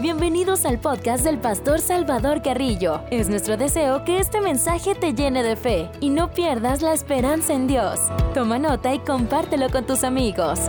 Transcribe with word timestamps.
Bienvenidos 0.00 0.64
al 0.64 0.78
podcast 0.78 1.24
del 1.24 1.38
pastor 1.38 1.80
Salvador 1.80 2.40
Carrillo. 2.40 3.02
Es 3.10 3.28
nuestro 3.28 3.58
deseo 3.58 4.02
que 4.02 4.18
este 4.18 4.40
mensaje 4.40 4.94
te 4.94 5.12
llene 5.12 5.42
de 5.42 5.56
fe 5.56 5.90
y 6.00 6.08
no 6.08 6.30
pierdas 6.30 6.80
la 6.80 6.94
esperanza 6.94 7.52
en 7.52 7.66
Dios. 7.66 8.00
Toma 8.32 8.58
nota 8.58 8.94
y 8.94 9.00
compártelo 9.00 9.68
con 9.68 9.84
tus 9.84 10.04
amigos. 10.04 10.60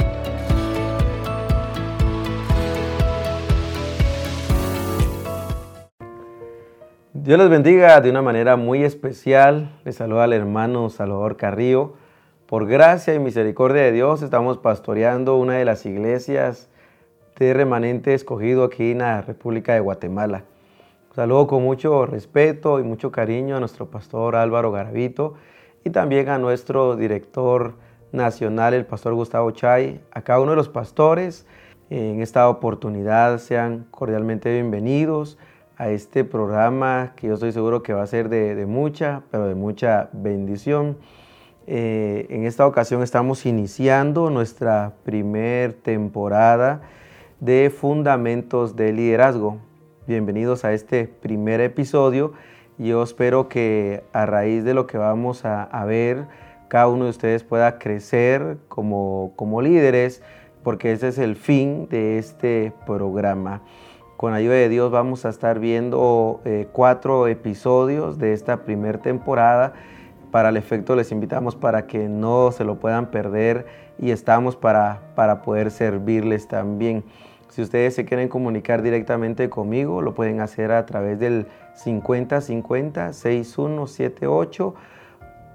Dios 7.13 7.39
les 7.39 7.49
bendiga 7.49 8.01
de 8.01 8.09
una 8.09 8.21
manera 8.21 8.57
muy 8.57 8.83
especial. 8.83 9.79
Les 9.85 9.95
saluda 9.95 10.25
al 10.25 10.33
hermano 10.33 10.89
Salvador 10.89 11.37
Carrillo. 11.37 11.93
Por 12.47 12.67
gracia 12.67 13.13
y 13.13 13.19
misericordia 13.19 13.83
de 13.83 13.93
Dios 13.93 14.23
estamos 14.23 14.57
pastoreando 14.57 15.37
una 15.37 15.53
de 15.53 15.63
las 15.63 15.85
iglesias 15.85 16.68
de 17.45 17.53
remanente 17.53 18.13
escogido 18.13 18.65
aquí 18.65 18.91
en 18.91 18.97
la 18.97 19.21
República 19.21 19.73
de 19.73 19.79
Guatemala. 19.79 20.43
saludo 21.15 21.47
con 21.47 21.63
mucho 21.63 22.05
respeto 22.05 22.81
y 22.81 22.83
mucho 22.83 23.11
cariño 23.11 23.55
a 23.55 23.59
nuestro 23.61 23.89
pastor 23.89 24.35
Álvaro 24.35 24.73
Garavito 24.73 25.35
y 25.85 25.89
también 25.89 26.27
a 26.27 26.37
nuestro 26.37 26.97
director 26.97 27.75
nacional, 28.11 28.73
el 28.73 28.85
pastor 28.85 29.13
Gustavo 29.13 29.51
Chay, 29.51 30.01
a 30.11 30.21
cada 30.21 30.41
uno 30.41 30.51
de 30.51 30.57
los 30.57 30.67
pastores. 30.67 31.45
En 31.89 32.21
esta 32.21 32.49
oportunidad 32.49 33.37
sean 33.37 33.87
cordialmente 33.89 34.51
bienvenidos 34.51 35.37
a 35.77 35.89
este 35.89 36.25
programa 36.25 37.13
que 37.15 37.27
yo 37.27 37.35
estoy 37.35 37.53
seguro 37.53 37.81
que 37.81 37.93
va 37.93 38.03
a 38.03 38.07
ser 38.07 38.27
de, 38.27 38.65
mucha, 38.65 39.23
pero 39.31 39.47
de 39.47 39.55
mucha 39.55 40.09
bendición. 40.11 40.97
Eh, 41.67 42.27
en 42.29 42.45
esta 42.45 42.67
ocasión 42.67 43.01
estamos 43.01 43.45
iniciando 43.45 44.29
nuestra 44.29 44.93
primer 45.05 45.71
temporada 45.73 46.81
de 47.39 47.69
Fundamentos 47.69 48.75
de 48.75 48.91
Liderazgo. 48.91 49.59
Bienvenidos 50.07 50.65
a 50.65 50.73
este 50.73 51.07
primer 51.07 51.61
episodio. 51.61 52.33
Yo 52.77 53.01
espero 53.01 53.47
que 53.47 54.03
a 54.11 54.25
raíz 54.25 54.65
de 54.65 54.73
lo 54.73 54.87
que 54.87 54.97
vamos 54.97 55.45
a, 55.45 55.85
ver, 55.85 56.25
cada 56.67 56.87
uno 56.87 57.05
de 57.05 57.11
ustedes 57.11 57.43
pueda 57.43 57.79
crecer 57.79 58.57
como, 58.67 59.31
como 59.37 59.61
líderes, 59.61 60.21
porque 60.63 60.91
ese 60.91 61.07
es 61.07 61.17
el 61.17 61.37
fin 61.37 61.87
de 61.89 62.17
este 62.17 62.73
programa. 62.85 63.61
Con 64.17 64.33
ayuda 64.33 64.55
de 64.55 64.67
Dios 64.67 64.91
vamos 64.91 65.23
a 65.23 65.29
estar 65.29 65.59
viendo 65.59 66.41
eh, 66.43 66.67
cuatro 66.73 67.27
episodios 67.27 68.17
de 68.17 68.33
esta 68.33 68.65
primera 68.65 68.99
temporada. 68.99 69.73
Para 70.29 70.49
el 70.49 70.57
efecto 70.57 70.93
les 70.93 71.13
invitamos 71.13 71.55
para 71.55 71.87
que 71.87 72.09
no 72.09 72.51
se 72.51 72.65
lo 72.65 72.79
puedan 72.79 73.11
perder 73.11 73.65
y 73.97 74.11
estamos 74.11 74.57
para, 74.57 75.13
para 75.15 75.41
poder 75.41 75.71
servirles 75.71 76.47
también. 76.49 77.05
Si 77.49 77.61
ustedes 77.61 77.95
se 77.95 78.05
quieren 78.05 78.29
comunicar 78.29 78.81
directamente 78.81 79.49
conmigo, 79.49 80.01
lo 80.01 80.13
pueden 80.13 80.39
hacer 80.41 80.71
a 80.71 80.85
través 80.85 81.19
del 81.19 81.47
5050-6178. 81.83 84.73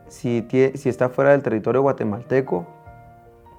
Si, 0.09 0.47
si 0.75 0.89
está 0.89 1.09
fuera 1.09 1.31
del 1.33 1.43
territorio 1.43 1.83
guatemalteco, 1.83 2.67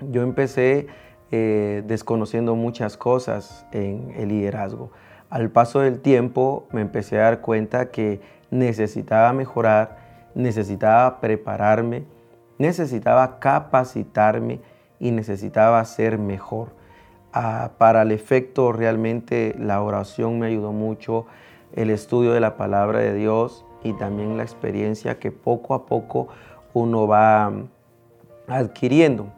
Yo 0.00 0.22
empecé 0.22 0.86
eh, 1.30 1.82
desconociendo 1.86 2.54
muchas 2.54 2.96
cosas 2.96 3.66
en 3.72 4.12
el 4.16 4.28
liderazgo 4.28 4.90
al 5.30 5.50
paso 5.50 5.80
del 5.80 6.00
tiempo 6.00 6.66
me 6.72 6.80
empecé 6.80 7.18
a 7.18 7.24
dar 7.24 7.40
cuenta 7.40 7.90
que 7.90 8.20
necesitaba 8.50 9.32
mejorar, 9.32 9.98
necesitaba 10.34 11.20
prepararme, 11.20 12.04
necesitaba 12.58 13.38
capacitarme 13.38 14.60
y 14.98 15.10
necesitaba 15.10 15.84
ser 15.84 16.18
mejor. 16.18 16.70
Ah, 17.40 17.70
para 17.78 18.02
el 18.02 18.10
efecto 18.10 18.72
realmente 18.72 19.54
la 19.60 19.80
oración 19.80 20.40
me 20.40 20.48
ayudó 20.48 20.72
mucho, 20.72 21.26
el 21.72 21.90
estudio 21.90 22.32
de 22.32 22.40
la 22.40 22.56
palabra 22.56 22.98
de 22.98 23.14
Dios 23.14 23.64
y 23.84 23.92
también 23.92 24.36
la 24.36 24.42
experiencia 24.42 25.20
que 25.20 25.30
poco 25.30 25.74
a 25.74 25.86
poco 25.86 26.26
uno 26.74 27.06
va 27.06 27.52
adquiriendo. 28.48 29.28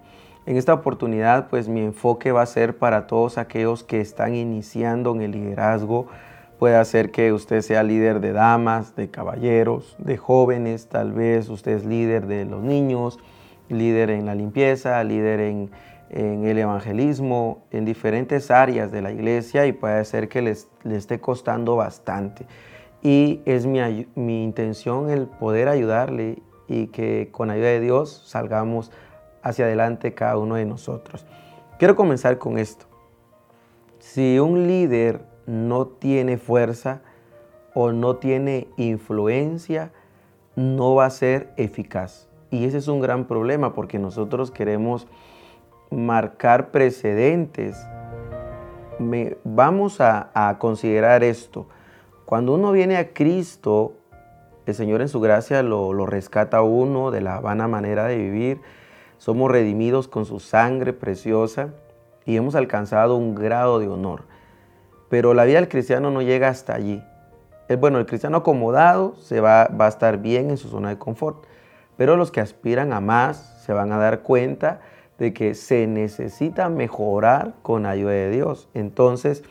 En 0.46 0.56
esta 0.56 0.72
oportunidad, 0.72 1.50
pues 1.50 1.68
mi 1.68 1.80
enfoque 1.80 2.32
va 2.32 2.40
a 2.40 2.46
ser 2.46 2.78
para 2.78 3.06
todos 3.06 3.36
aquellos 3.36 3.84
que 3.84 4.00
están 4.00 4.34
iniciando 4.34 5.14
en 5.14 5.20
el 5.20 5.32
liderazgo. 5.32 6.06
Puede 6.58 6.82
ser 6.86 7.10
que 7.10 7.34
usted 7.34 7.60
sea 7.60 7.82
líder 7.82 8.20
de 8.20 8.32
damas, 8.32 8.96
de 8.96 9.10
caballeros, 9.10 9.94
de 9.98 10.16
jóvenes, 10.16 10.88
tal 10.88 11.12
vez 11.12 11.50
usted 11.50 11.72
es 11.72 11.84
líder 11.84 12.26
de 12.28 12.46
los 12.46 12.62
niños, 12.62 13.18
líder 13.68 14.08
en 14.08 14.24
la 14.24 14.34
limpieza, 14.34 15.04
líder 15.04 15.40
en, 15.40 15.70
el 16.10 16.58
evangelismo, 16.58 17.64
en 17.70 17.84
diferentes 17.84 18.50
áreas 18.50 18.90
de 18.90 19.02
la 19.02 19.12
iglesia 19.12 19.66
y 19.66 19.72
puede 19.72 20.04
ser 20.04 20.28
que 20.28 20.42
les, 20.42 20.68
le 20.82 20.96
esté 20.96 21.20
costando 21.20 21.76
bastante. 21.76 22.46
Y 23.02 23.40
es 23.44 23.66
mi, 23.66 24.06
mi 24.14 24.42
intención 24.42 25.10
el 25.10 25.26
poder 25.26 25.68
ayudarle 25.68 26.42
y 26.68 26.88
que 26.88 27.28
con 27.32 27.50
ayuda 27.50 27.68
de 27.68 27.80
Dios 27.80 28.22
salgamos 28.26 28.92
hacia 29.42 29.64
adelante 29.64 30.14
cada 30.14 30.36
uno 30.36 30.56
de 30.56 30.64
nosotros. 30.64 31.24
Quiero 31.78 31.96
comenzar 31.96 32.38
con 32.38 32.58
esto. 32.58 32.86
Si 33.98 34.38
un 34.38 34.66
líder 34.66 35.22
no 35.46 35.86
tiene 35.86 36.36
fuerza 36.36 37.02
o 37.74 37.92
no 37.92 38.16
tiene 38.16 38.68
influencia, 38.76 39.92
no 40.56 40.94
va 40.94 41.06
a 41.06 41.10
ser 41.10 41.52
eficaz. 41.56 42.28
Y 42.50 42.64
ese 42.64 42.78
es 42.78 42.88
un 42.88 43.00
gran 43.00 43.26
problema 43.26 43.72
porque 43.72 43.98
nosotros 43.98 44.50
queremos 44.50 45.06
marcar 45.90 46.70
precedentes. 46.70 47.76
vamos 49.44 50.00
a, 50.00 50.56
considerar 50.58 51.24
esto. 51.24 51.66
Cuando 52.24 52.54
uno 52.54 52.72
viene 52.72 52.96
a 52.96 53.12
Cristo, 53.12 53.94
el 54.66 54.74
Señor 54.74 55.00
en 55.00 55.08
su 55.08 55.20
gracia 55.20 55.62
lo, 55.62 56.06
rescata 56.06 56.58
a 56.58 56.62
uno 56.62 57.10
de 57.10 57.20
la 57.20 57.40
vana 57.40 57.68
manera 57.68 58.06
de 58.06 58.16
vivir 58.16 58.60
somos 59.20 59.50
redimidos 59.50 60.08
con 60.08 60.24
su 60.24 60.40
sangre 60.40 60.94
preciosa 60.94 61.68
y 62.24 62.36
hemos 62.36 62.54
alcanzado 62.54 63.16
un 63.16 63.34
grado 63.34 63.78
de 63.78 63.86
honor. 63.86 64.22
Pero 65.10 65.34
la 65.34 65.44
vida 65.44 65.56
del 65.56 65.68
cristiano 65.68 66.10
no 66.10 66.22
llega 66.22 66.48
hasta 66.48 66.74
allí. 66.74 67.04
Es 67.68 67.78
bueno, 67.78 67.98
el 67.98 68.06
cristiano 68.06 68.38
acomodado 68.38 69.16
se 69.16 69.40
va 69.40 69.64
a 69.78 69.88
estar 69.88 70.18
bien 70.18 70.48
en 70.48 70.56
su 70.56 70.68
zona 70.68 70.88
de 70.88 70.96
confort, 70.96 71.44
pero 71.98 72.16
los 72.16 72.30
que 72.30 72.40
aspiran 72.40 72.94
a 72.94 73.02
más 73.02 73.62
se 73.66 73.74
van 73.74 73.92
a 73.92 73.98
dar 73.98 74.20
cuenta 74.20 74.80
de 75.20 75.34
que 75.34 75.54
se 75.54 75.86
necesita 75.86 76.70
mejorar 76.70 77.52
con 77.60 77.84
ayuda 77.84 78.12
de 78.12 78.30
Dios. 78.30 78.70
Entonces, 78.72 79.44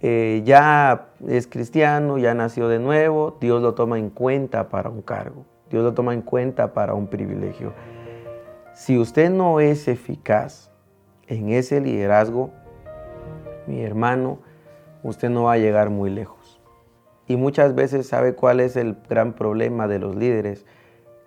eh, 0.00 0.42
ya 0.44 1.08
es 1.26 1.48
cristiano, 1.48 2.16
ya 2.16 2.32
nació 2.32 2.68
de 2.68 2.78
nuevo, 2.78 3.36
Dios 3.40 3.60
lo 3.60 3.74
toma 3.74 3.98
en 3.98 4.08
cuenta 4.08 4.68
para 4.68 4.90
un 4.90 5.02
cargo, 5.02 5.44
Dios 5.68 5.82
lo 5.82 5.94
toma 5.94 6.14
en 6.14 6.22
cuenta 6.22 6.72
para 6.74 6.94
un 6.94 7.08
privilegio. 7.08 7.72
Si 8.72 8.96
usted 8.96 9.30
no 9.30 9.58
es 9.58 9.88
eficaz 9.88 10.70
en 11.26 11.48
ese 11.48 11.80
liderazgo, 11.80 12.50
mi 13.66 13.82
hermano, 13.82 14.38
usted 15.02 15.28
no 15.28 15.44
va 15.44 15.54
a 15.54 15.58
llegar 15.58 15.90
muy 15.90 16.10
lejos. 16.10 16.60
Y 17.26 17.36
muchas 17.36 17.74
veces 17.74 18.06
sabe 18.06 18.34
cuál 18.34 18.60
es 18.60 18.76
el 18.76 18.96
gran 19.08 19.32
problema 19.32 19.88
de 19.88 19.98
los 19.98 20.14
líderes 20.14 20.64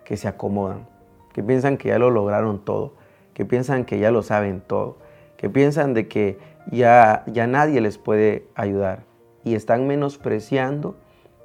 que 0.04 0.16
se 0.16 0.26
acomodan, 0.26 0.88
que 1.34 1.42
piensan 1.42 1.76
que 1.76 1.88
ya 1.88 1.98
lo 1.98 2.10
lograron 2.10 2.64
todo, 2.64 2.94
que 3.38 3.44
piensan 3.44 3.84
que 3.84 4.00
ya 4.00 4.10
lo 4.10 4.24
saben 4.24 4.60
todo, 4.60 4.96
que 5.36 5.48
piensan 5.48 5.94
de 5.94 6.08
que 6.08 6.40
ya, 6.72 7.22
ya 7.28 7.46
nadie 7.46 7.80
les 7.80 7.96
puede 7.96 8.48
ayudar 8.56 9.04
y 9.44 9.54
están 9.54 9.86
menospreciando, 9.86 10.96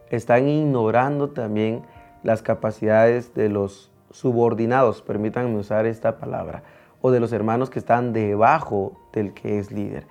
están 0.09 0.47
ignorando 0.47 1.29
también 1.29 1.83
las 2.23 2.41
capacidades 2.41 3.35
de 3.35 3.47
los 3.49 3.91
subordinados, 4.09 5.03
permítanme 5.03 5.55
usar 5.55 5.85
esta 5.85 6.17
palabra, 6.17 6.63
o 6.99 7.11
de 7.11 7.19
los 7.19 7.31
hermanos 7.31 7.69
que 7.69 7.77
están 7.77 8.11
debajo 8.11 8.99
del 9.13 9.35
que 9.35 9.59
es 9.59 9.71
líder. 9.71 10.07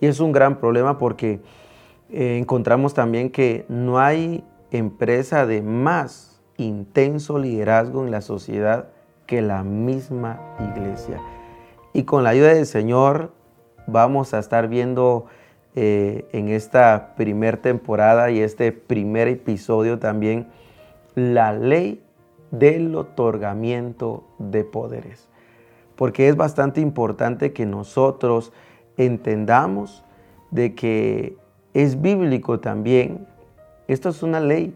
Y 0.00 0.06
es 0.06 0.20
un 0.20 0.32
gran 0.32 0.56
problema 0.56 0.96
porque 0.96 1.42
eh, 2.08 2.38
encontramos 2.38 2.94
también 2.94 3.28
que 3.28 3.66
no 3.68 3.98
hay 3.98 4.42
empresa 4.70 5.44
de 5.44 5.60
más 5.60 6.40
intenso 6.56 7.38
liderazgo 7.38 8.06
en 8.06 8.10
la 8.10 8.22
sociedad 8.22 8.88
que 9.26 9.42
la 9.42 9.62
misma 9.62 10.40
iglesia. 10.60 11.20
Y 11.92 12.04
con 12.04 12.24
la 12.24 12.30
ayuda 12.30 12.54
del 12.54 12.66
Señor 12.66 13.32
vamos 13.86 14.34
a 14.34 14.38
estar 14.38 14.68
viendo 14.68 15.26
eh, 15.74 16.26
en 16.32 16.48
esta 16.48 17.14
primer 17.16 17.58
temporada 17.58 18.30
y 18.30 18.40
este 18.40 18.72
primer 18.72 19.28
episodio 19.28 19.98
también 19.98 20.48
la 21.14 21.52
ley 21.52 22.02
del 22.50 22.94
otorgamiento 22.94 24.24
de 24.38 24.64
poderes. 24.64 25.28
Porque 25.96 26.28
es 26.28 26.36
bastante 26.36 26.80
importante 26.80 27.52
que 27.52 27.66
nosotros 27.66 28.52
entendamos 28.96 30.04
de 30.50 30.74
que 30.74 31.36
es 31.74 32.00
bíblico 32.00 32.60
también. 32.60 33.26
Esto 33.88 34.10
es 34.10 34.22
una 34.22 34.40
ley. 34.40 34.74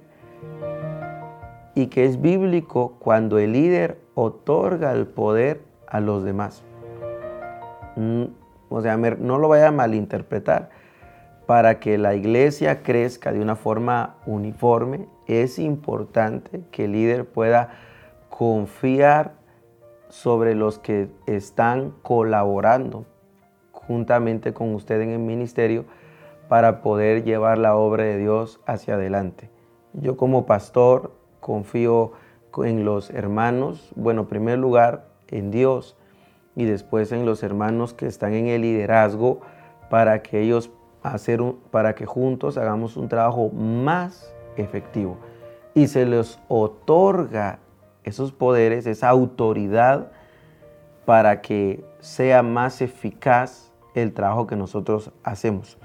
Y 1.75 1.87
que 1.87 2.05
es 2.05 2.21
bíblico 2.21 2.97
cuando 2.99 3.39
el 3.39 3.53
líder 3.53 3.99
otorga 4.23 4.93
el 4.93 5.07
poder 5.07 5.63
a 5.87 6.01
los 6.01 6.25
demás. 6.25 6.63
Mm, 7.97 8.25
o 8.69 8.81
sea, 8.83 8.97
no 8.97 9.39
lo 9.39 9.49
vaya 9.49 9.69
a 9.69 9.73
malinterpretar. 9.73 10.69
Para 11.47 11.81
que 11.81 11.97
la 11.99 12.15
iglesia 12.15 12.83
crezca 12.83 13.33
de 13.33 13.41
una 13.41 13.57
forma 13.57 14.17
uniforme, 14.27 15.09
es 15.27 15.59
importante 15.59 16.61
que 16.71 16.85
el 16.85 16.93
líder 16.93 17.25
pueda 17.25 17.71
confiar 18.29 19.33
sobre 20.09 20.55
los 20.55 20.79
que 20.79 21.09
están 21.27 21.95
colaborando 22.03 23.07
juntamente 23.73 24.53
con 24.53 24.75
usted 24.75 25.01
en 25.01 25.11
el 25.11 25.19
ministerio 25.19 25.87
para 26.49 26.83
poder 26.83 27.25
llevar 27.25 27.59
la 27.59 27.75
obra 27.75 28.05
de 28.05 28.19
Dios 28.19 28.61
hacia 28.67 28.95
adelante. 28.95 29.51
Yo 29.95 30.17
como 30.17 30.47
pastor 30.47 31.13
confío 31.41 32.13
en 32.59 32.85
los 32.85 33.11
hermanos, 33.11 33.93
bueno, 33.97 34.23
en 34.23 34.29
primer 34.29 34.59
lugar 34.59 35.07
en 35.29 35.51
Dios 35.51 35.97
y 36.57 36.65
después 36.65 37.13
en 37.13 37.27
los 37.27 37.43
hermanos 37.43 37.95
que 37.95 38.07
están 38.07 38.35
en 38.35 38.47
el 38.47 38.63
liderazgo 38.63 39.41
para 39.89 40.23
que 40.23 40.41
ellos 40.41 40.71
hacer 41.03 41.41
para 41.71 41.95
que 41.95 42.07
juntos 42.07 42.59
hagamos 42.59 42.97
un 42.97 43.09
trabajo 43.09 43.49
más 43.51 44.35
efectivo 44.57 45.17
y 45.75 45.87
se 45.87 46.05
les 46.05 46.39
otorga 46.49 47.59
esos 48.05 48.33
poderes, 48.33 48.87
esa 48.87 49.09
autoridad 49.09 50.11
para 51.05 51.41
que 51.41 51.85
sea 52.01 52.43
más 52.43 52.83
eficaz 52.83 53.73
el 53.95 54.13
trabajo 54.13 54.47
que 54.47 54.57
nosotros 54.57 55.13
hacemos. 55.23 55.79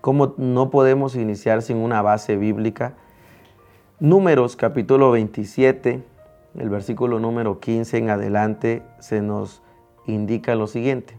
Como 0.00 0.34
no 0.36 0.70
podemos 0.70 1.16
iniciar 1.16 1.62
sin 1.62 1.78
una 1.78 2.02
base 2.02 2.36
bíblica? 2.36 2.94
Números 3.98 4.56
capítulo 4.56 5.10
27, 5.10 6.04
el 6.58 6.68
versículo 6.68 7.18
número 7.18 7.60
15 7.60 7.96
en 7.96 8.10
adelante 8.10 8.82
se 8.98 9.22
nos 9.22 9.62
indica 10.04 10.54
lo 10.54 10.66
siguiente. 10.66 11.18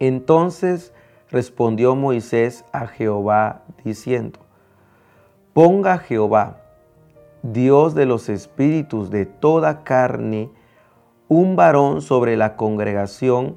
Entonces 0.00 0.92
respondió 1.30 1.94
Moisés 1.94 2.64
a 2.72 2.88
Jehová 2.88 3.62
diciendo, 3.84 4.40
Ponga 5.52 5.98
Jehová, 5.98 6.56
Dios 7.44 7.94
de 7.94 8.06
los 8.06 8.28
espíritus 8.28 9.10
de 9.10 9.24
toda 9.24 9.84
carne, 9.84 10.50
un 11.28 11.54
varón 11.54 12.02
sobre 12.02 12.36
la 12.36 12.56
congregación 12.56 13.56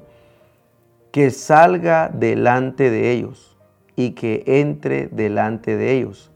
que 1.10 1.32
salga 1.32 2.10
delante 2.14 2.90
de 2.90 3.10
ellos 3.10 3.56
y 3.96 4.12
que 4.12 4.44
entre 4.46 5.08
delante 5.08 5.76
de 5.76 5.94
ellos, 5.94 6.30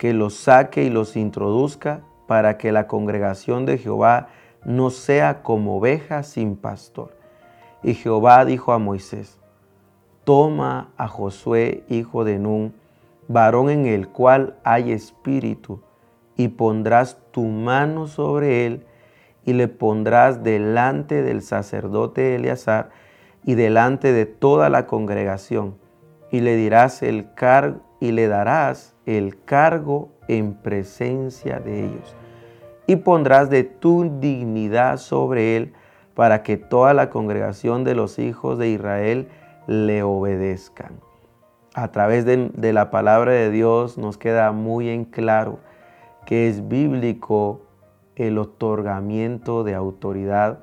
que 0.00 0.14
los 0.14 0.32
saque 0.32 0.82
y 0.82 0.88
los 0.88 1.14
introduzca 1.14 2.00
para 2.26 2.56
que 2.56 2.72
la 2.72 2.86
congregación 2.86 3.66
de 3.66 3.76
Jehová 3.76 4.28
no 4.64 4.88
sea 4.88 5.42
como 5.42 5.76
oveja 5.76 6.22
sin 6.22 6.56
pastor. 6.56 7.14
Y 7.82 7.92
Jehová 7.92 8.46
dijo 8.46 8.72
a 8.72 8.78
Moisés, 8.78 9.38
toma 10.24 10.88
a 10.96 11.06
Josué, 11.06 11.84
hijo 11.90 12.24
de 12.24 12.38
Nun, 12.38 12.72
varón 13.28 13.68
en 13.68 13.84
el 13.84 14.08
cual 14.08 14.56
hay 14.64 14.90
espíritu, 14.90 15.82
y 16.34 16.48
pondrás 16.48 17.18
tu 17.30 17.44
mano 17.44 18.06
sobre 18.06 18.64
él, 18.64 18.86
y 19.44 19.52
le 19.52 19.68
pondrás 19.68 20.42
delante 20.42 21.20
del 21.20 21.42
sacerdote 21.42 22.36
Eleazar 22.36 22.88
y 23.44 23.52
delante 23.52 24.14
de 24.14 24.24
toda 24.24 24.70
la 24.70 24.86
congregación, 24.86 25.76
y 26.30 26.40
le 26.40 26.56
dirás 26.56 27.02
el 27.02 27.34
cargo 27.34 27.82
y 28.00 28.12
le 28.12 28.28
darás 28.28 28.89
el 29.16 29.42
cargo 29.44 30.10
en 30.28 30.54
presencia 30.54 31.58
de 31.58 31.84
ellos 31.86 32.14
y 32.86 32.96
pondrás 32.96 33.50
de 33.50 33.64
tu 33.64 34.18
dignidad 34.20 34.96
sobre 34.98 35.56
él 35.56 35.72
para 36.14 36.42
que 36.42 36.56
toda 36.56 36.94
la 36.94 37.10
congregación 37.10 37.84
de 37.84 37.94
los 37.94 38.18
hijos 38.18 38.58
de 38.58 38.68
Israel 38.68 39.28
le 39.66 40.02
obedezcan. 40.02 41.00
A 41.74 41.92
través 41.92 42.24
de, 42.24 42.72
la 42.72 42.90
palabra 42.90 43.32
de 43.32 43.50
Dios 43.50 43.96
nos 43.96 44.18
queda 44.18 44.50
muy 44.52 44.88
en 44.88 45.04
claro 45.04 45.60
que 46.26 46.48
es 46.48 46.68
bíblico 46.68 47.62
el 48.16 48.38
otorgamiento 48.38 49.62
de 49.64 49.74
autoridad 49.74 50.60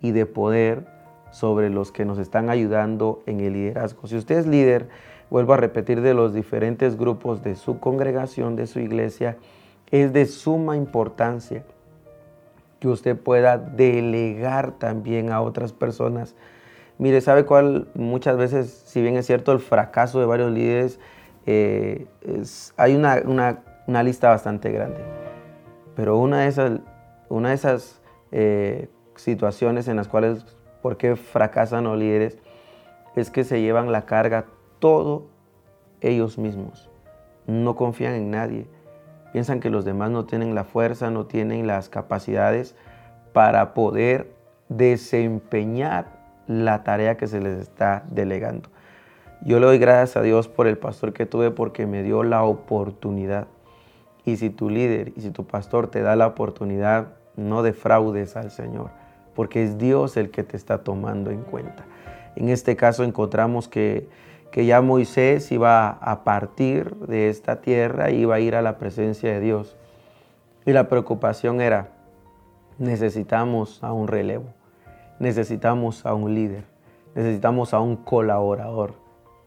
y 0.00 0.10
de 0.10 0.26
poder 0.26 0.86
sobre 1.30 1.70
los 1.70 1.92
que 1.92 2.04
nos 2.04 2.18
están 2.18 2.50
ayudando 2.50 3.22
en 3.26 3.40
el 3.40 3.52
liderazgo. 3.52 4.06
Si 4.06 4.16
usted 4.16 4.38
es 4.38 4.46
líder, 4.46 4.88
vuelvo 5.34 5.54
a 5.54 5.56
repetir, 5.56 6.00
de 6.00 6.14
los 6.14 6.32
diferentes 6.32 6.96
grupos 6.96 7.42
de 7.42 7.56
su 7.56 7.80
congregación, 7.80 8.54
de 8.54 8.68
su 8.68 8.78
iglesia, 8.78 9.36
es 9.90 10.12
de 10.12 10.26
suma 10.26 10.76
importancia 10.76 11.64
que 12.78 12.86
usted 12.86 13.18
pueda 13.18 13.58
delegar 13.58 14.78
también 14.78 15.32
a 15.32 15.40
otras 15.40 15.72
personas. 15.72 16.36
Mire, 16.98 17.20
¿sabe 17.20 17.44
cuál? 17.44 17.88
Muchas 17.94 18.36
veces, 18.36 18.84
si 18.86 19.02
bien 19.02 19.16
es 19.16 19.26
cierto 19.26 19.50
el 19.50 19.58
fracaso 19.58 20.20
de 20.20 20.26
varios 20.26 20.52
líderes, 20.52 21.00
eh, 21.46 22.06
hay 22.76 22.94
una, 22.94 24.04
lista 24.04 24.28
bastante 24.28 24.70
grande. 24.70 25.00
Pero 25.96 26.16
una 26.16 26.42
de 26.42 26.46
esas, 26.46 26.78
una 27.28 27.48
de 27.48 27.56
esas 27.56 28.00
eh, 28.30 28.88
situaciones 29.16 29.88
en 29.88 29.96
las 29.96 30.06
cuales, 30.06 30.46
¿por 30.80 30.96
qué 30.96 31.16
fracasan 31.16 31.82
los 31.82 31.98
líderes? 31.98 32.38
Es 33.16 33.30
que 33.30 33.42
se 33.42 33.60
llevan 33.60 33.90
la 33.90 34.06
carga 34.06 34.44
todo 34.84 35.28
ellos 36.02 36.36
mismos. 36.36 36.90
No 37.46 37.74
confían 37.74 38.12
en 38.12 38.30
nadie 38.30 38.66
piensan 39.34 39.58
que 39.58 39.68
los 39.68 39.84
demás 39.84 40.12
no 40.12 40.26
tienen 40.26 40.54
la 40.54 40.62
fuerza, 40.62 41.10
no 41.10 41.26
tienen 41.26 41.66
las 41.66 41.88
capacidades 41.88 42.76
para 43.32 43.74
poder 43.74 44.32
desempeñar 44.68 46.06
la 46.46 46.84
tarea 46.84 47.16
que 47.16 47.26
se 47.26 47.40
les 47.40 47.58
está 47.58 48.04
delegando. 48.12 48.68
Yo 49.44 49.58
le 49.58 49.66
doy 49.66 49.78
gracias 49.78 50.16
a 50.16 50.22
Dios 50.22 50.46
por 50.46 50.68
el 50.68 50.78
pastor 50.78 51.12
que 51.12 51.26
tuve 51.26 51.50
porque 51.50 51.84
me 51.84 52.04
dio 52.04 52.22
la 52.22 52.44
oportunidad. 52.44 53.48
Y 54.24 54.36
si 54.36 54.50
tu 54.50 54.70
líder 54.70 55.12
y 55.16 55.22
si 55.22 55.30
tu 55.30 55.44
pastor 55.44 55.88
te 55.88 56.02
da 56.02 56.14
la 56.14 56.28
oportunidad, 56.28 57.08
no 57.34 57.64
defraudes 57.64 58.36
al 58.36 58.52
Señor, 58.52 58.90
porque 59.34 59.64
es 59.64 59.78
Dios 59.78 60.16
el 60.16 60.30
que 60.30 60.44
te 60.44 60.56
está 60.56 60.84
tomando 60.84 61.32
en 61.32 61.40
cuenta. 61.42 61.84
En 62.36 62.50
este 62.50 62.76
caso 62.76 63.02
encontramos 63.02 63.66
que 63.66 64.08
que 64.54 64.66
ya 64.66 64.80
Moisés 64.82 65.50
iba 65.50 65.88
a 65.88 66.22
partir 66.22 66.94
de 66.94 67.28
esta 67.28 67.60
tierra, 67.60 68.12
iba 68.12 68.36
a 68.36 68.38
ir 68.38 68.54
a 68.54 68.62
la 68.62 68.78
presencia 68.78 69.32
de 69.32 69.40
Dios. 69.40 69.76
Y 70.64 70.70
la 70.70 70.88
preocupación 70.88 71.60
era, 71.60 71.88
necesitamos 72.78 73.82
a 73.82 73.92
un 73.92 74.06
relevo, 74.06 74.44
necesitamos 75.18 76.06
a 76.06 76.14
un 76.14 76.36
líder, 76.36 76.62
necesitamos 77.16 77.74
a 77.74 77.80
un 77.80 77.96
colaborador. 77.96 78.94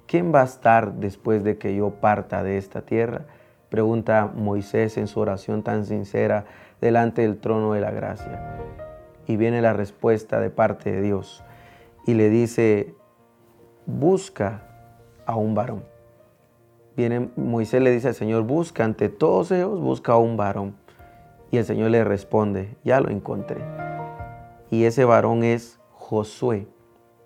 ¿Quién 0.07 0.35
va 0.35 0.41
a 0.41 0.43
estar 0.43 0.91
después 0.95 1.41
de 1.45 1.57
que 1.57 1.73
yo 1.73 1.91
parta 1.91 2.43
de 2.43 2.57
esta 2.57 2.81
tierra? 2.81 3.27
Pregunta 3.69 4.29
Moisés 4.35 4.97
en 4.97 5.07
su 5.07 5.21
oración 5.21 5.63
tan 5.63 5.85
sincera 5.85 6.43
delante 6.81 7.21
del 7.21 7.37
trono 7.37 7.71
de 7.71 7.79
la 7.79 7.91
gracia. 7.91 8.57
Y 9.25 9.37
viene 9.37 9.61
la 9.61 9.71
respuesta 9.71 10.41
de 10.41 10.49
parte 10.49 10.91
de 10.91 11.01
Dios. 11.01 11.45
Y 12.05 12.13
le 12.13 12.29
dice, 12.29 12.93
busca 13.85 14.63
a 15.27 15.35
un 15.35 15.53
varón. 15.53 15.83
Viene, 16.95 17.29
Moisés 17.35 17.83
le 17.83 17.91
dice 17.91 18.07
al 18.07 18.15
Señor, 18.15 18.43
busca 18.43 18.83
ante 18.83 19.09
todos 19.09 19.51
ellos, 19.51 19.79
busca 19.79 20.13
a 20.13 20.17
un 20.17 20.35
varón. 20.35 20.75
Y 21.51 21.57
el 21.57 21.65
Señor 21.65 21.91
le 21.91 22.03
responde, 22.03 22.75
ya 22.83 22.99
lo 22.99 23.09
encontré. 23.09 23.61
Y 24.71 24.85
ese 24.85 25.05
varón 25.05 25.43
es 25.43 25.79
Josué, 25.93 26.67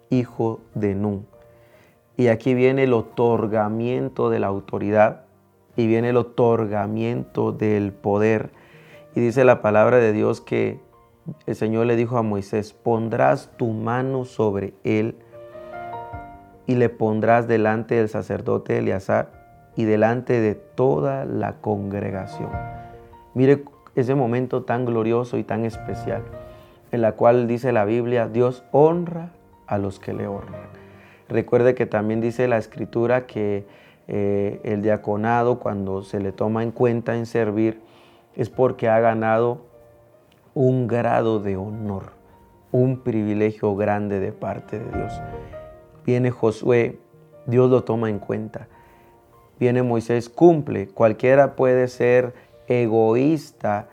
hijo 0.09 0.59
de 0.75 0.93
Nun. 0.95 1.25
Y 2.17 2.27
aquí 2.27 2.53
viene 2.53 2.83
el 2.83 2.93
otorgamiento 2.93 4.29
de 4.29 4.39
la 4.39 4.47
autoridad 4.47 5.23
y 5.77 5.87
viene 5.87 6.09
el 6.09 6.17
otorgamiento 6.17 7.51
del 7.51 7.93
poder. 7.93 8.51
Y 9.15 9.21
dice 9.21 9.45
la 9.45 9.61
palabra 9.61 9.97
de 9.97 10.11
Dios 10.11 10.41
que 10.41 10.79
el 11.45 11.55
Señor 11.55 11.85
le 11.85 11.95
dijo 11.95 12.17
a 12.17 12.23
Moisés, 12.23 12.73
pondrás 12.73 13.51
tu 13.57 13.67
mano 13.67 14.25
sobre 14.25 14.73
él 14.83 15.15
y 16.65 16.75
le 16.75 16.89
pondrás 16.89 17.47
delante 17.47 17.95
del 17.95 18.09
sacerdote 18.09 18.77
Eleazar 18.77 19.29
y 19.75 19.85
delante 19.85 20.39
de 20.39 20.55
toda 20.55 21.25
la 21.25 21.53
congregación. 21.53 22.49
Mire 23.33 23.63
ese 23.95 24.15
momento 24.15 24.63
tan 24.63 24.85
glorioso 24.85 25.37
y 25.37 25.43
tan 25.43 25.65
especial, 25.65 26.23
en 26.91 27.01
la 27.01 27.13
cual 27.13 27.47
dice 27.47 27.71
la 27.71 27.85
Biblia, 27.85 28.27
Dios 28.27 28.63
honra 28.71 29.29
a 29.67 29.77
los 29.77 29.99
que 29.99 30.13
le 30.13 30.27
honran. 30.27 30.61
Recuerde 31.29 31.75
que 31.75 31.85
también 31.85 32.19
dice 32.19 32.47
la 32.47 32.57
escritura 32.57 33.25
que 33.25 33.65
eh, 34.07 34.59
el 34.63 34.81
diaconado 34.81 35.59
cuando 35.59 36.03
se 36.03 36.19
le 36.19 36.33
toma 36.33 36.63
en 36.63 36.71
cuenta 36.71 37.15
en 37.15 37.25
servir 37.25 37.79
es 38.35 38.49
porque 38.49 38.89
ha 38.89 38.99
ganado 38.99 39.61
un 40.53 40.87
grado 40.87 41.39
de 41.39 41.55
honor, 41.55 42.11
un 42.71 42.99
privilegio 42.99 43.75
grande 43.75 44.19
de 44.19 44.33
parte 44.33 44.79
de 44.79 44.91
Dios. 44.91 45.13
Viene 46.11 46.29
Josué, 46.29 46.99
Dios 47.45 47.69
lo 47.69 47.85
toma 47.85 48.09
en 48.09 48.19
cuenta. 48.19 48.67
Viene 49.61 49.81
Moisés, 49.81 50.27
cumple. 50.27 50.89
Cualquiera 50.89 51.55
puede 51.55 51.87
ser 51.87 52.33
egoísta 52.67 53.87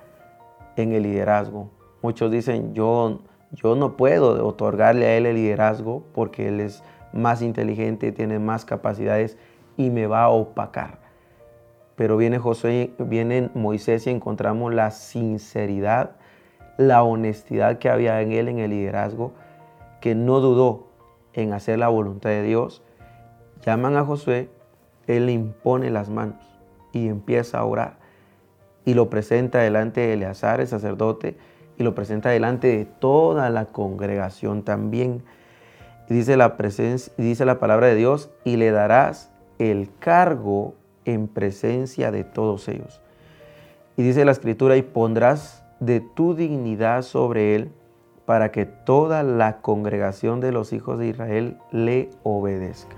en 0.75 0.95
el 0.95 1.05
liderazgo. 1.05 1.71
Muchos 2.03 2.33
dicen, 2.33 2.75
yo, 2.75 3.21
yo 3.53 3.77
no 3.77 3.97
puedo 3.97 4.45
otorgarle 4.45 5.07
a 5.07 5.17
él 5.17 5.27
el 5.27 5.37
liderazgo 5.37 6.03
porque 6.13 6.49
él 6.49 6.59
es 6.59 6.83
más 7.13 7.41
inteligente, 7.41 8.11
tiene 8.11 8.41
más 8.41 8.65
capacidades 8.65 9.39
y 9.77 9.91
me 9.91 10.09
va 10.09 10.25
a 10.25 10.31
opacar. 10.31 10.99
Pero 11.95 12.17
viene 12.17 12.41
Josué, 12.41 12.91
viene 12.99 13.49
Moisés 13.55 14.09
y 14.09 14.11
encontramos 14.11 14.75
la 14.75 14.91
sinceridad, 14.91 16.17
la 16.79 17.05
honestidad 17.05 17.79
que 17.79 17.89
había 17.89 18.21
en 18.23 18.33
él 18.33 18.49
en 18.49 18.59
el 18.59 18.71
liderazgo, 18.71 19.35
que 20.01 20.17
no 20.17 20.41
dudó 20.41 20.88
en 21.43 21.53
hacer 21.53 21.79
la 21.79 21.89
voluntad 21.89 22.31
de 22.31 22.43
Dios. 22.43 22.83
Llaman 23.65 23.97
a 23.97 24.05
Josué, 24.05 24.51
él 25.07 25.27
le 25.27 25.33
impone 25.33 25.91
las 25.91 26.11
manos 26.11 26.45
y 26.93 27.09
empieza 27.09 27.59
a 27.59 27.65
orar 27.65 27.99
y 28.89 28.95
lo 28.95 29.11
presenta 29.11 29.59
delante 29.59 30.01
de 30.01 30.15
Eleazar, 30.15 30.63
el 30.63 30.67
sacerdote, 30.67 31.37
y 31.77 31.83
lo 31.83 31.95
presenta 31.95 32.31
delante 32.31 32.69
de 32.69 32.87
toda 32.87 33.51
la 33.51 33.67
congregación 33.67 34.63
también. 34.63 35.23
Dice 36.09 36.39
la, 36.39 36.57
presencia, 36.57 37.13
dice 37.19 37.45
la 37.45 37.59
palabra 37.59 37.89
de 37.89 37.97
Dios, 37.97 38.31
y 38.45 38.57
le 38.57 38.71
darás 38.71 39.31
el 39.59 39.91
cargo 39.99 40.75
en 41.05 41.29
presencia 41.29 42.11
de 42.11 42.25
todos 42.25 42.67
ellos. 42.69 43.03
Y 43.99 44.05
dice 44.05 44.25
la 44.25 44.33
escritura, 44.33 44.75
y 44.79 44.83
pondrás 44.83 45.63
de 45.81 46.01
tu 46.01 46.35
dignidad 46.35 47.03
sobre 47.03 47.57
él 47.57 47.71
para 48.29 48.53
que 48.53 48.67
toda 48.67 49.23
la 49.23 49.63
congregación 49.63 50.41
de 50.41 50.53
los 50.53 50.75
hijos 50.75 50.99
de 50.99 51.07
Israel 51.07 51.57
le 51.71 52.11
obedezca. 52.25 52.95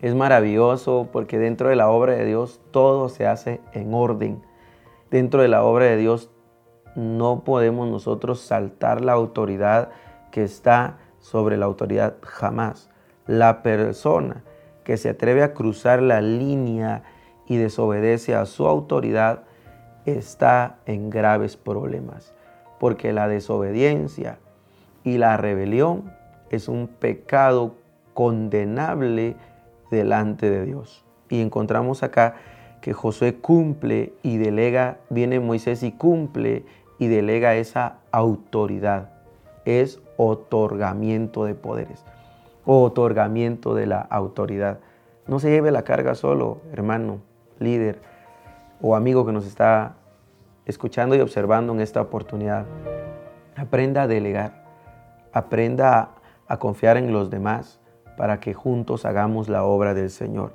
Es 0.00 0.14
maravilloso 0.14 1.08
porque 1.10 1.40
dentro 1.40 1.70
de 1.70 1.74
la 1.74 1.90
obra 1.90 2.12
de 2.12 2.24
Dios 2.24 2.60
todo 2.70 3.08
se 3.08 3.26
hace 3.26 3.60
en 3.72 3.92
orden. 3.92 4.40
Dentro 5.10 5.42
de 5.42 5.48
la 5.48 5.64
obra 5.64 5.86
de 5.86 5.96
Dios 5.96 6.30
no 6.94 7.42
podemos 7.42 7.88
nosotros 7.88 8.42
saltar 8.42 9.00
la 9.00 9.14
autoridad 9.14 9.88
que 10.30 10.44
está 10.44 10.98
sobre 11.18 11.56
la 11.56 11.66
autoridad 11.66 12.14
jamás. 12.22 12.90
La 13.26 13.64
persona 13.64 14.44
que 14.84 14.96
se 14.96 15.08
atreve 15.08 15.42
a 15.42 15.52
cruzar 15.52 16.00
la 16.00 16.20
línea 16.20 17.02
y 17.48 17.56
desobedece 17.56 18.36
a 18.36 18.46
su 18.46 18.68
autoridad 18.68 19.42
está 20.06 20.78
en 20.86 21.10
graves 21.10 21.56
problemas, 21.56 22.36
porque 22.84 23.14
la 23.14 23.28
desobediencia 23.28 24.36
y 25.04 25.16
la 25.16 25.38
rebelión 25.38 26.12
es 26.50 26.68
un 26.68 26.86
pecado 26.86 27.76
condenable 28.12 29.36
delante 29.90 30.50
de 30.50 30.66
Dios. 30.66 31.02
Y 31.30 31.40
encontramos 31.40 32.02
acá 32.02 32.34
que 32.82 32.92
Josué 32.92 33.36
cumple 33.36 34.12
y 34.22 34.36
delega, 34.36 34.98
viene 35.08 35.40
Moisés 35.40 35.82
y 35.82 35.92
cumple 35.92 36.66
y 36.98 37.06
delega 37.06 37.54
esa 37.54 38.00
autoridad. 38.10 39.12
Es 39.64 40.02
otorgamiento 40.18 41.46
de 41.46 41.54
poderes 41.54 42.04
otorgamiento 42.66 43.74
de 43.74 43.86
la 43.86 44.00
autoridad. 44.00 44.78
No 45.26 45.40
se 45.40 45.48
lleve 45.48 45.70
la 45.70 45.84
carga 45.84 46.14
solo, 46.14 46.58
hermano, 46.70 47.20
líder 47.60 48.02
o 48.82 48.94
amigo 48.94 49.24
que 49.24 49.32
nos 49.32 49.46
está 49.46 49.94
escuchando 50.66 51.14
y 51.14 51.20
observando 51.20 51.72
en 51.72 51.80
esta 51.80 52.00
oportunidad. 52.00 52.66
Aprenda 53.56 54.02
a 54.02 54.06
delegar, 54.06 54.64
aprenda 55.32 56.10
a, 56.46 56.58
confiar 56.58 56.96
en 56.96 57.12
los 57.12 57.30
demás 57.30 57.80
para 58.16 58.40
que 58.40 58.54
juntos 58.54 59.04
hagamos 59.04 59.48
la 59.48 59.64
obra 59.64 59.94
del 59.94 60.10
Señor. 60.10 60.54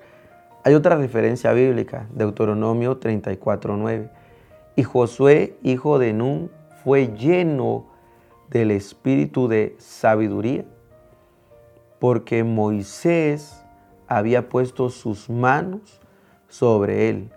Hay 0.64 0.74
otra 0.74 0.96
referencia 0.96 1.54
bíblica, 1.54 2.08
Deuteronomio 2.14 3.00
34.9. 3.00 4.10
Y 4.76 4.84
Josué, 4.84 5.58
hijo 5.64 6.00
de 6.00 6.14
Nun, 6.14 6.52
fue 6.84 7.08
lleno 7.16 7.88
del 8.50 8.72
espíritu 8.72 9.48
de 9.48 9.76
sabiduría 9.78 10.66
porque 12.00 12.44
Moisés 12.44 13.64
había 14.08 14.50
puesto 14.50 14.90
sus 14.90 15.30
manos 15.30 16.00
sobre 16.48 17.10
él. 17.10 17.30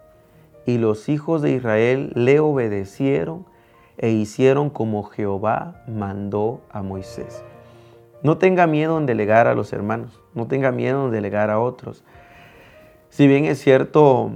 Y 0.67 0.79
los 0.79 1.09
hijos 1.09 1.43
de 1.43 1.53
Israel 1.53 2.13
le 2.15 2.41
obedecieron 2.41 3.47
e 3.99 4.11
hicieron 4.11 4.71
como 4.71 5.03
Jehová 5.05 5.83
mandó 5.87 6.61
a 6.71 6.83
Moisés. 6.83 7.45
No 8.23 8.39
tenga 8.39 8.67
miedo 8.67 8.99
en 8.99 9.07
delegar 9.07 9.47
a 9.47 9.55
los 9.55 9.73
hermanos, 9.73 10.21
no 10.35 10.47
tenga 10.47 10.71
miedo 10.71 11.07
en 11.07 11.13
delegar 11.13 11.51
a 11.51 11.59
otros. 11.59 12.05
Si 13.09 13.27
bien 13.27 13.45
es 13.45 13.61
cierto, 13.61 14.31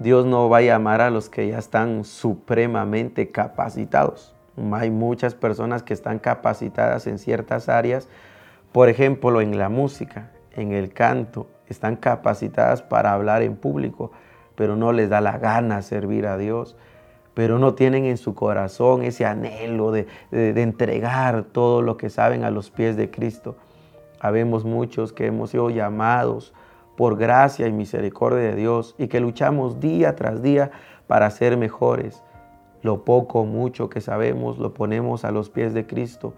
Dios 0.00 0.26
no 0.26 0.48
va 0.48 0.58
a 0.58 0.62
llamar 0.62 1.00
a 1.00 1.10
los 1.10 1.28
que 1.28 1.48
ya 1.48 1.58
están 1.58 2.04
supremamente 2.04 3.30
capacitados. 3.30 4.34
Hay 4.72 4.90
muchas 4.90 5.34
personas 5.34 5.82
que 5.82 5.94
están 5.94 6.18
capacitadas 6.18 7.06
en 7.06 7.18
ciertas 7.18 7.68
áreas, 7.68 8.08
por 8.72 8.88
ejemplo, 8.88 9.40
en 9.40 9.58
la 9.58 9.68
música, 9.68 10.30
en 10.54 10.72
el 10.72 10.92
canto, 10.92 11.46
están 11.68 11.96
capacitadas 11.96 12.82
para 12.82 13.12
hablar 13.12 13.42
en 13.42 13.56
público, 13.56 14.12
pero 14.54 14.76
no 14.76 14.92
les 14.92 15.08
da 15.08 15.20
la 15.20 15.38
gana 15.38 15.82
servir 15.82 16.26
a 16.26 16.36
Dios, 16.36 16.76
pero 17.34 17.58
no 17.58 17.74
tienen 17.74 18.04
en 18.04 18.16
su 18.16 18.34
corazón 18.34 19.02
ese 19.02 19.24
anhelo 19.24 19.90
de, 19.90 20.06
entregar 20.30 21.44
todo 21.44 21.82
lo 21.82 21.96
que 21.96 22.10
saben 22.10 22.44
a 22.44 22.50
los 22.50 22.70
pies 22.70 22.96
de 22.96 23.10
Cristo. 23.10 23.56
Habemos 24.20 24.64
muchos 24.64 25.12
que 25.12 25.26
hemos 25.26 25.50
sido 25.50 25.70
llamados 25.70 26.52
por 26.96 27.16
gracia 27.16 27.66
y 27.66 27.72
misericordia 27.72 28.40
de 28.40 28.54
Dios 28.54 28.94
y 28.98 29.08
que 29.08 29.20
luchamos 29.20 29.80
día 29.80 30.14
tras 30.14 30.42
día 30.42 30.70
para 31.06 31.30
ser 31.30 31.56
mejores. 31.56 32.22
Lo 32.82 33.04
poco 33.04 33.40
o 33.40 33.44
mucho 33.44 33.88
que 33.88 34.00
sabemos 34.00 34.58
lo 34.58 34.74
ponemos 34.74 35.24
a 35.24 35.30
los 35.30 35.48
pies 35.48 35.72
de 35.72 35.86
Cristo 35.86 36.34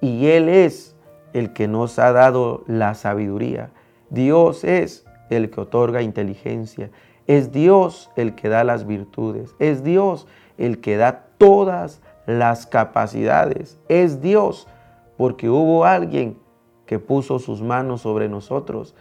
y 0.00 0.26
Él 0.26 0.48
es 0.48 0.94
el 1.32 1.52
que 1.52 1.68
nos 1.68 1.98
ha 1.98 2.12
dado 2.12 2.64
la 2.66 2.94
sabiduría. 2.94 3.70
Dios 4.10 4.64
es 4.64 5.06
el 5.30 5.50
que 5.50 5.60
otorga 5.60 6.02
inteligencia. 6.02 6.90
Es 7.26 7.52
Dios 7.52 8.10
el 8.16 8.34
que 8.34 8.48
da 8.48 8.64
las 8.64 8.86
virtudes. 8.86 9.54
Es 9.58 9.82
Dios 9.82 10.26
el 10.58 10.80
que 10.80 10.96
da 10.96 11.26
todas 11.38 12.02
las 12.26 12.66
capacidades. 12.66 13.78
Es 13.88 14.20
Dios 14.20 14.68
porque 15.16 15.48
hubo 15.48 15.84
alguien 15.84 16.38
que 16.86 16.98
puso 16.98 17.38
sus 17.38 17.62
manos 17.62 18.02
sobre 18.02 18.28
nosotros 18.28 18.94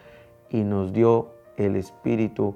y 0.49 0.63
nos 0.63 0.93
dio 0.93 1.31
el 1.57 1.75
Espíritu 1.75 2.55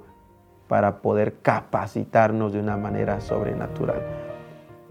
para 0.67 1.01
poder 1.01 1.39
capacitarnos 1.41 2.53
de 2.53 2.59
una 2.59 2.77
manera 2.77 3.21
sobrenatural. 3.21 4.01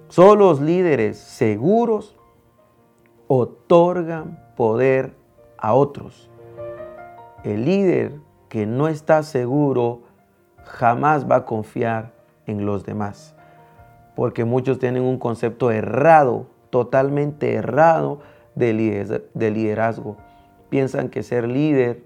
Solo 0.09 0.37
los 0.37 0.61
líderes 0.61 1.18
seguros 1.18 2.16
otorgan 3.28 4.38
poder 4.56 5.14
a 5.59 5.75
otros. 5.75 6.30
El 7.45 7.64
líder 7.64 8.14
que 8.49 8.66
no 8.66 8.88
está 8.88 9.23
seguro 9.23 10.02
jamás 10.66 11.30
va 11.30 11.37
a 11.37 11.44
confiar 11.44 12.12
en 12.46 12.66
los 12.66 12.85
demás, 12.85 13.35
porque 14.14 14.44
muchos 14.44 14.78
tienen 14.78 15.02
un 15.02 15.18
concepto 15.18 15.70
errado, 15.70 16.46
totalmente 16.70 17.54
errado 17.54 18.20
de 18.54 18.73
liderazgo. 19.50 20.16
Piensan 20.68 21.08
que 21.08 21.23
ser 21.23 21.49
líder 21.49 22.02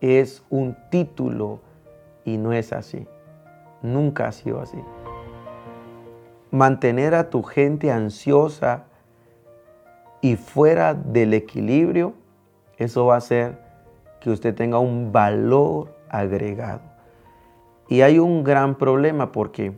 es 0.00 0.44
un 0.50 0.76
título 0.90 1.60
y 2.24 2.36
no 2.36 2.52
es 2.52 2.72
así. 2.72 3.06
Nunca 3.82 4.28
ha 4.28 4.32
sido 4.32 4.60
así. 4.60 4.78
Mantener 6.50 7.14
a 7.14 7.30
tu 7.30 7.42
gente 7.42 7.90
ansiosa 7.90 8.84
y 10.20 10.36
fuera 10.36 10.94
del 10.94 11.34
equilibrio, 11.34 12.14
eso 12.78 13.06
va 13.06 13.14
a 13.14 13.18
hacer 13.18 13.58
que 14.20 14.30
usted 14.30 14.54
tenga 14.54 14.78
un 14.78 15.12
valor 15.12 15.94
agregado. 16.08 16.93
Y 17.94 18.02
hay 18.02 18.18
un 18.18 18.42
gran 18.42 18.74
problema 18.74 19.30
porque 19.30 19.72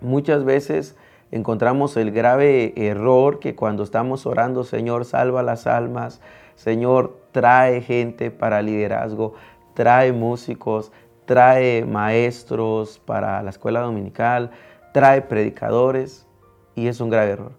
muchas 0.00 0.42
veces 0.44 0.96
encontramos 1.30 1.96
el 1.96 2.10
grave 2.10 2.72
error 2.74 3.38
que 3.38 3.54
cuando 3.54 3.84
estamos 3.84 4.26
orando, 4.26 4.64
Señor, 4.64 5.04
salva 5.04 5.44
las 5.44 5.68
almas, 5.68 6.20
Señor, 6.56 7.20
trae 7.30 7.82
gente 7.82 8.32
para 8.32 8.62
liderazgo, 8.62 9.34
trae 9.74 10.12
músicos, 10.12 10.90
trae 11.24 11.84
maestros 11.84 12.98
para 12.98 13.40
la 13.44 13.50
escuela 13.50 13.78
dominical, 13.78 14.50
trae 14.92 15.22
predicadores, 15.22 16.26
y 16.74 16.88
es 16.88 17.00
un 17.00 17.10
grave 17.10 17.30
error, 17.30 17.52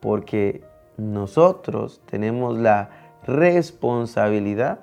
porque 0.00 0.64
nosotros 0.96 2.02
tenemos 2.06 2.58
la 2.58 2.90
responsabilidad 3.24 4.80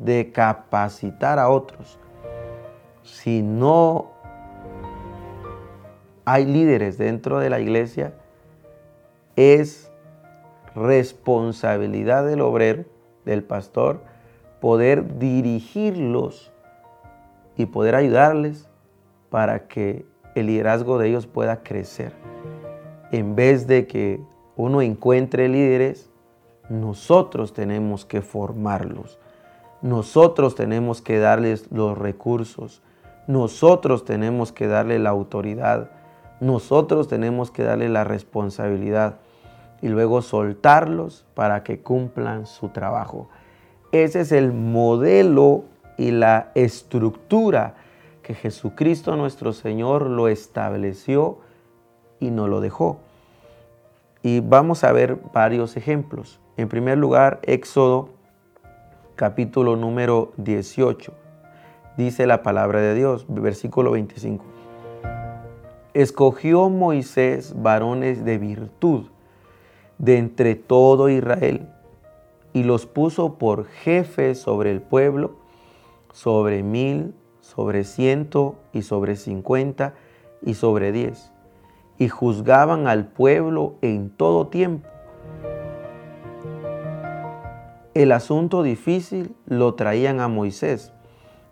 de 0.00 0.32
capacitar 0.32 1.38
a 1.38 1.50
otros. 1.50 1.98
Si 3.02 3.42
no 3.42 4.10
hay 6.24 6.44
líderes 6.44 6.98
dentro 6.98 7.38
de 7.38 7.50
la 7.50 7.60
iglesia, 7.60 8.14
es 9.36 9.90
responsabilidad 10.74 12.26
del 12.26 12.40
obrero, 12.40 12.84
del 13.24 13.42
pastor, 13.42 14.00
poder 14.60 15.18
dirigirlos 15.18 16.52
y 17.56 17.66
poder 17.66 17.94
ayudarles 17.94 18.68
para 19.30 19.66
que 19.66 20.06
el 20.34 20.46
liderazgo 20.46 20.98
de 20.98 21.08
ellos 21.08 21.26
pueda 21.26 21.62
crecer. 21.62 22.12
En 23.10 23.34
vez 23.34 23.66
de 23.66 23.86
que 23.86 24.20
uno 24.56 24.80
encuentre 24.80 25.48
líderes, 25.48 26.10
nosotros 26.68 27.52
tenemos 27.52 28.04
que 28.04 28.22
formarlos. 28.22 29.18
Nosotros 29.82 30.54
tenemos 30.54 31.02
que 31.02 31.18
darles 31.18 31.70
los 31.70 31.98
recursos. 31.98 32.82
Nosotros 33.26 34.04
tenemos 34.04 34.52
que 34.52 34.66
darle 34.66 34.98
la 34.98 35.10
autoridad 35.10 35.90
nosotros 36.42 37.06
tenemos 37.06 37.52
que 37.52 37.62
darle 37.62 37.88
la 37.88 38.02
responsabilidad 38.02 39.18
y 39.80 39.86
luego 39.88 40.22
soltarlos 40.22 41.24
para 41.34 41.62
que 41.62 41.82
cumplan 41.82 42.46
su 42.46 42.70
trabajo. 42.70 43.28
Ese 43.92 44.22
es 44.22 44.32
el 44.32 44.52
modelo 44.52 45.62
y 45.96 46.10
la 46.10 46.50
estructura 46.56 47.76
que 48.24 48.34
Jesucristo 48.34 49.14
nuestro 49.14 49.52
Señor 49.52 50.10
lo 50.10 50.26
estableció 50.26 51.38
y 52.18 52.32
nos 52.32 52.48
lo 52.48 52.60
dejó. 52.60 52.98
Y 54.24 54.40
vamos 54.40 54.82
a 54.82 54.90
ver 54.90 55.20
varios 55.32 55.76
ejemplos. 55.76 56.40
En 56.56 56.68
primer 56.68 56.98
lugar, 56.98 57.38
Éxodo 57.44 58.08
capítulo 59.14 59.76
número 59.76 60.32
18. 60.38 61.21
Dice 61.96 62.26
la 62.26 62.42
palabra 62.42 62.80
de 62.80 62.94
Dios, 62.94 63.26
versículo 63.28 63.92
25 63.92 64.44
escogió 65.94 66.70
Moisés 66.70 67.54
varones 67.56 68.24
de 68.24 68.38
virtud 68.38 69.06
de 69.98 70.18
entre 70.18 70.54
todo 70.54 71.08
Israel 71.08 71.68
y 72.54 72.64
los 72.64 72.86
puso 72.86 73.34
por 73.34 73.66
jefes 73.66 74.38
sobre 74.38 74.70
el 74.70 74.80
pueblo, 74.80 75.36
sobre 76.12 76.62
mil, 76.62 77.14
sobre 77.40 77.84
ciento 77.84 78.56
y 78.72 78.82
sobre 78.82 79.16
cincuenta 79.16 79.94
y 80.42 80.54
sobre 80.54 80.92
diez. 80.92 81.32
Y 81.98 82.08
juzgaban 82.08 82.86
al 82.88 83.06
pueblo 83.06 83.74
en 83.80 84.10
todo 84.10 84.48
tiempo. 84.48 84.88
El 87.94 88.12
asunto 88.12 88.62
difícil 88.62 89.34
lo 89.46 89.74
traían 89.74 90.20
a 90.20 90.28
Moisés 90.28 90.92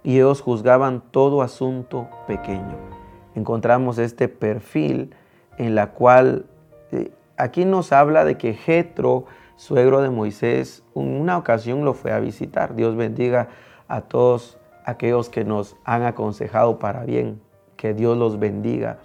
y 0.02 0.16
ellos 0.16 0.40
juzgaban 0.40 1.02
todo 1.10 1.42
asunto 1.42 2.08
pequeño 2.26 3.00
encontramos 3.34 3.98
este 3.98 4.28
perfil 4.28 5.14
en 5.58 5.74
la 5.74 5.90
cual 5.92 6.46
eh, 6.92 7.12
aquí 7.36 7.64
nos 7.64 7.92
habla 7.92 8.24
de 8.24 8.36
que 8.36 8.54
Jetro, 8.54 9.26
suegro 9.56 10.00
de 10.00 10.10
Moisés, 10.10 10.82
en 10.94 11.20
una 11.20 11.36
ocasión 11.36 11.84
lo 11.84 11.94
fue 11.94 12.12
a 12.12 12.20
visitar. 12.20 12.74
Dios 12.74 12.96
bendiga 12.96 13.48
a 13.88 14.02
todos 14.02 14.58
aquellos 14.84 15.28
que 15.28 15.44
nos 15.44 15.76
han 15.84 16.02
aconsejado 16.02 16.78
para 16.78 17.04
bien. 17.04 17.40
Que 17.76 17.94
Dios 17.94 18.16
los 18.16 18.38
bendiga 18.38 18.98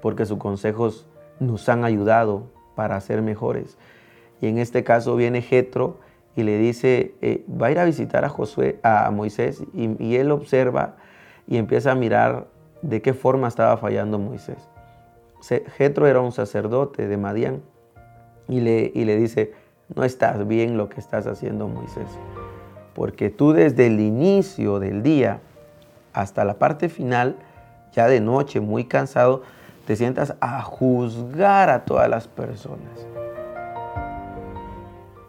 porque 0.00 0.26
sus 0.26 0.38
consejos 0.38 1.06
nos 1.40 1.68
han 1.68 1.84
ayudado 1.84 2.44
para 2.74 3.00
ser 3.00 3.22
mejores. 3.22 3.78
Y 4.40 4.48
en 4.48 4.58
este 4.58 4.84
caso 4.84 5.16
viene 5.16 5.42
Jetro 5.42 5.98
y 6.36 6.42
le 6.42 6.58
dice, 6.58 7.14
eh, 7.22 7.44
va 7.50 7.68
a 7.68 7.70
ir 7.70 7.78
a 7.78 7.84
visitar 7.84 8.24
a, 8.24 8.28
Josué, 8.28 8.80
a 8.82 9.10
Moisés 9.10 9.62
y, 9.72 10.16
él 10.16 10.30
observa 10.30 10.96
y 11.46 11.58
empieza 11.58 11.92
a 11.92 11.94
mirar 11.94 12.46
de 12.82 13.00
qué 13.02 13.14
forma 13.14 13.48
estaba 13.48 13.76
fallando 13.76 14.18
Moisés. 14.18 14.68
Jetro 15.76 16.06
era 16.06 16.20
un 16.20 16.32
sacerdote 16.32 17.06
de 17.06 17.16
Madián 17.16 17.62
y 18.48 18.60
le, 18.60 18.90
y 18.94 19.04
le 19.04 19.16
dice, 19.16 19.52
no 19.94 20.04
estás 20.04 20.46
bien 20.48 20.76
lo 20.76 20.88
que 20.88 21.00
estás 21.00 21.26
haciendo 21.26 21.68
Moisés, 21.68 22.08
porque 22.94 23.30
tú 23.30 23.52
desde 23.52 23.86
el 23.86 24.00
inicio 24.00 24.80
del 24.80 25.02
día 25.02 25.40
hasta 26.12 26.44
la 26.44 26.54
parte 26.54 26.88
final, 26.88 27.36
ya 27.92 28.08
de 28.08 28.20
noche, 28.20 28.60
muy 28.60 28.84
cansado, 28.84 29.42
te 29.86 29.96
sientas 29.96 30.34
a 30.40 30.62
juzgar 30.62 31.68
a 31.68 31.84
todas 31.84 32.08
las 32.08 32.26
personas. 32.26 33.06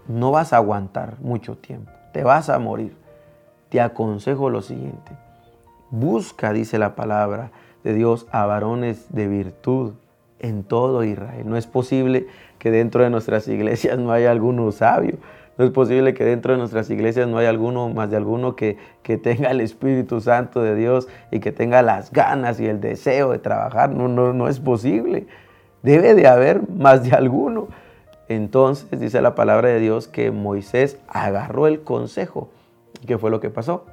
No 0.07 0.31
vas 0.31 0.53
a 0.53 0.57
aguantar 0.57 1.15
mucho 1.19 1.57
tiempo, 1.57 1.91
te 2.11 2.23
vas 2.23 2.49
a 2.49 2.59
morir. 2.59 2.95
Te 3.69 3.81
aconsejo 3.81 4.49
lo 4.49 4.61
siguiente, 4.61 5.11
Busca, 5.91 6.51
dice 6.51 6.79
la 6.79 6.95
palabra 6.95 7.51
de 7.83 7.93
Dios, 7.93 8.27
a 8.31 8.45
varones 8.45 9.13
de 9.13 9.27
virtud 9.27 9.93
en 10.39 10.63
todo 10.63 11.03
Israel. 11.03 11.47
No 11.47 11.57
es 11.57 11.67
posible 11.67 12.27
que 12.59 12.71
dentro 12.71 13.03
de 13.03 13.09
nuestras 13.09 13.47
iglesias 13.47 13.97
no 13.97 14.11
haya 14.11 14.31
alguno 14.31 14.71
sabio. 14.71 15.17
No 15.57 15.63
es 15.63 15.71
posible 15.71 16.13
que 16.13 16.25
dentro 16.25 16.51
de 16.51 16.57
nuestras 16.57 16.89
iglesias 16.89 17.29
no 17.29 17.37
haya 17.37 17.49
alguno, 17.49 17.87
más 17.89 18.09
de 18.09 18.17
alguno 18.17 18.55
que, 18.55 18.77
que 19.03 19.17
tenga 19.17 19.51
el 19.51 19.61
Espíritu 19.61 20.19
Santo 20.19 20.61
de 20.61 20.75
Dios 20.75 21.07
y 21.31 21.39
que 21.39 21.53
tenga 21.53 21.81
las 21.81 22.11
ganas 22.11 22.59
y 22.59 22.65
el 22.65 22.81
deseo 22.81 23.31
de 23.31 23.39
trabajar. 23.39 23.91
No, 23.91 24.09
no, 24.09 24.33
no 24.33 24.49
es 24.49 24.59
posible. 24.59 25.27
Debe 25.81 26.13
de 26.13 26.27
haber 26.27 26.67
más 26.69 27.03
de 27.03 27.15
alguno. 27.15 27.67
Entonces 28.27 28.99
dice 28.99 29.21
la 29.21 29.35
palabra 29.35 29.69
de 29.69 29.79
Dios 29.79 30.07
que 30.07 30.31
Moisés 30.31 30.97
agarró 31.07 31.67
el 31.67 31.81
consejo. 31.81 32.49
¿Qué 33.05 33.17
fue 33.17 33.29
lo 33.29 33.39
que 33.39 33.49
pasó? 33.49 33.85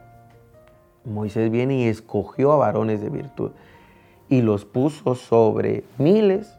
Moisés 1.05 1.51
viene 1.51 1.75
y 1.77 1.89
escogió 1.89 2.53
a 2.53 2.57
varones 2.57 3.01
de 3.01 3.11
virtud 3.11 3.51
y 4.33 4.41
los 4.41 4.65
puso 4.65 5.15
sobre 5.15 5.85
miles, 5.99 6.57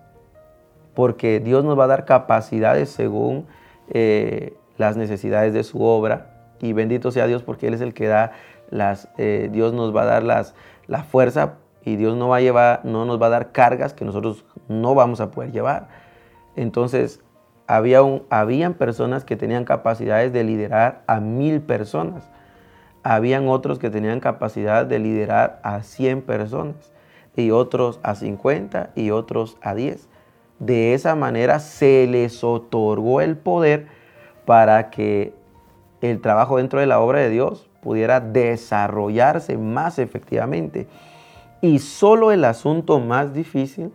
porque 0.93 1.39
Dios 1.39 1.65
nos 1.65 1.79
va 1.79 1.85
a 1.85 1.87
dar 1.87 2.05
capacidades 2.05 2.89
según 2.89 3.47
eh, 3.89 4.53
las 4.77 4.95
necesidades 4.95 5.53
de 5.53 5.63
su 5.63 5.81
obra. 5.81 6.53
Y 6.61 6.73
bendito 6.73 7.09
sea 7.09 7.25
Dios 7.25 7.41
porque 7.41 7.67
Él 7.67 7.73
es 7.73 7.81
el 7.81 7.95
que 7.95 8.05
da 8.05 8.33
las, 8.69 9.09
eh, 9.17 9.49
Dios 9.51 9.73
nos 9.73 9.95
va 9.95 10.03
a 10.03 10.05
dar 10.05 10.23
las, 10.23 10.53
la 10.85 11.03
fuerza 11.03 11.55
y 11.83 11.95
Dios 11.95 12.15
no, 12.15 12.27
va 12.27 12.37
a 12.37 12.41
llevar, 12.41 12.81
no 12.83 13.05
nos 13.05 13.19
va 13.19 13.25
a 13.25 13.29
dar 13.29 13.51
cargas 13.51 13.95
que 13.95 14.05
nosotros 14.05 14.45
no 14.67 14.93
vamos 14.93 15.19
a 15.19 15.31
poder 15.31 15.51
llevar. 15.51 15.87
Entonces, 16.55 17.22
había 17.75 18.01
habían 18.29 18.73
personas 18.73 19.23
que 19.25 19.35
tenían 19.35 19.65
capacidades 19.65 20.33
de 20.33 20.43
liderar 20.43 21.03
a 21.07 21.19
mil 21.19 21.61
personas 21.61 22.29
habían 23.03 23.49
otros 23.49 23.79
que 23.79 23.89
tenían 23.89 24.21
capacidad 24.21 24.85
de 24.85 24.97
liderar 24.99 25.59
a 25.63 25.83
100 25.83 26.21
personas 26.21 26.93
y 27.35 27.51
otros 27.51 27.99
a 28.01 28.15
50 28.15 28.91
y 28.95 29.11
otros 29.11 29.57
a 29.61 29.75
10. 29.75 30.07
De 30.59 30.93
esa 30.93 31.15
manera 31.15 31.59
se 31.59 32.07
les 32.07 32.43
otorgó 32.43 33.19
el 33.21 33.37
poder 33.37 33.87
para 34.45 34.89
que 34.89 35.33
el 36.01 36.21
trabajo 36.21 36.57
dentro 36.57 36.79
de 36.79 36.85
la 36.85 37.01
obra 37.01 37.19
de 37.19 37.29
Dios 37.29 37.69
pudiera 37.81 38.21
desarrollarse 38.21 39.57
más 39.57 39.99
efectivamente. 39.99 40.87
Y 41.61 41.79
solo 41.79 42.31
el 42.31 42.45
asunto 42.45 42.99
más 42.99 43.33
difícil 43.33 43.91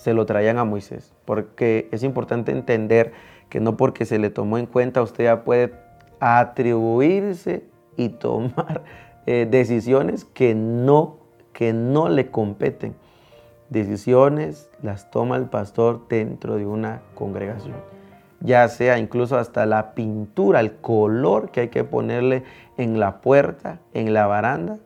se 0.00 0.14
lo 0.14 0.24
traían 0.24 0.56
a 0.56 0.64
Moisés, 0.64 1.12
porque 1.26 1.90
es 1.92 2.02
importante 2.04 2.52
entender 2.52 3.12
que 3.50 3.60
no 3.60 3.76
porque 3.76 4.06
se 4.06 4.18
le 4.18 4.30
tomó 4.30 4.56
en 4.56 4.64
cuenta 4.64 5.02
usted 5.02 5.24
ya 5.24 5.44
puede 5.44 5.74
atribuirse 6.20 7.64
y 7.98 8.08
tomar 8.08 8.82
eh, 9.26 9.46
decisiones 9.50 10.24
que 10.24 10.54
no, 10.54 11.18
que 11.52 11.74
no 11.74 12.08
le 12.08 12.30
competen. 12.30 12.94
Decisiones 13.68 14.70
las 14.82 15.10
toma 15.10 15.36
el 15.36 15.50
pastor 15.50 16.08
dentro 16.08 16.56
de 16.56 16.64
una 16.64 17.02
congregación. 17.14 17.76
Ya 18.40 18.66
sea 18.68 18.98
incluso 18.98 19.36
hasta 19.36 19.66
la 19.66 19.94
pintura, 19.94 20.60
el 20.60 20.76
color 20.76 21.50
que 21.50 21.60
hay 21.60 21.68
que 21.68 21.84
ponerle 21.84 22.44
en 22.78 22.98
la 22.98 23.20
puerta, 23.20 23.80
en 23.92 24.14
la 24.14 24.26
baranda, 24.26 24.78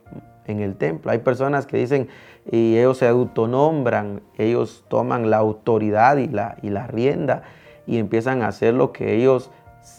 en 0.47 0.59
el 0.59 0.75
templo. 0.75 1.13
Hay 1.13 1.19
personas 1.19 1.67
que 1.67 1.77
dicen, 1.77 2.09
y 2.51 2.77
ellos 2.77 2.99
se 2.99 3.09
autonombran, 3.09 4.21
ellos 4.37 4.85
toman 4.89 5.31
la 5.31 5.39
autoridad 5.39 6.17
y 6.19 6.29
la, 6.29 6.57
y 6.63 6.71
la 6.71 6.87
rienda 6.87 7.43
y 7.87 7.99
empiezan 7.99 8.43
a 8.43 8.49
hacer 8.49 8.75
lo 8.75 8.93
que 8.93 9.15
ellos 9.15 9.51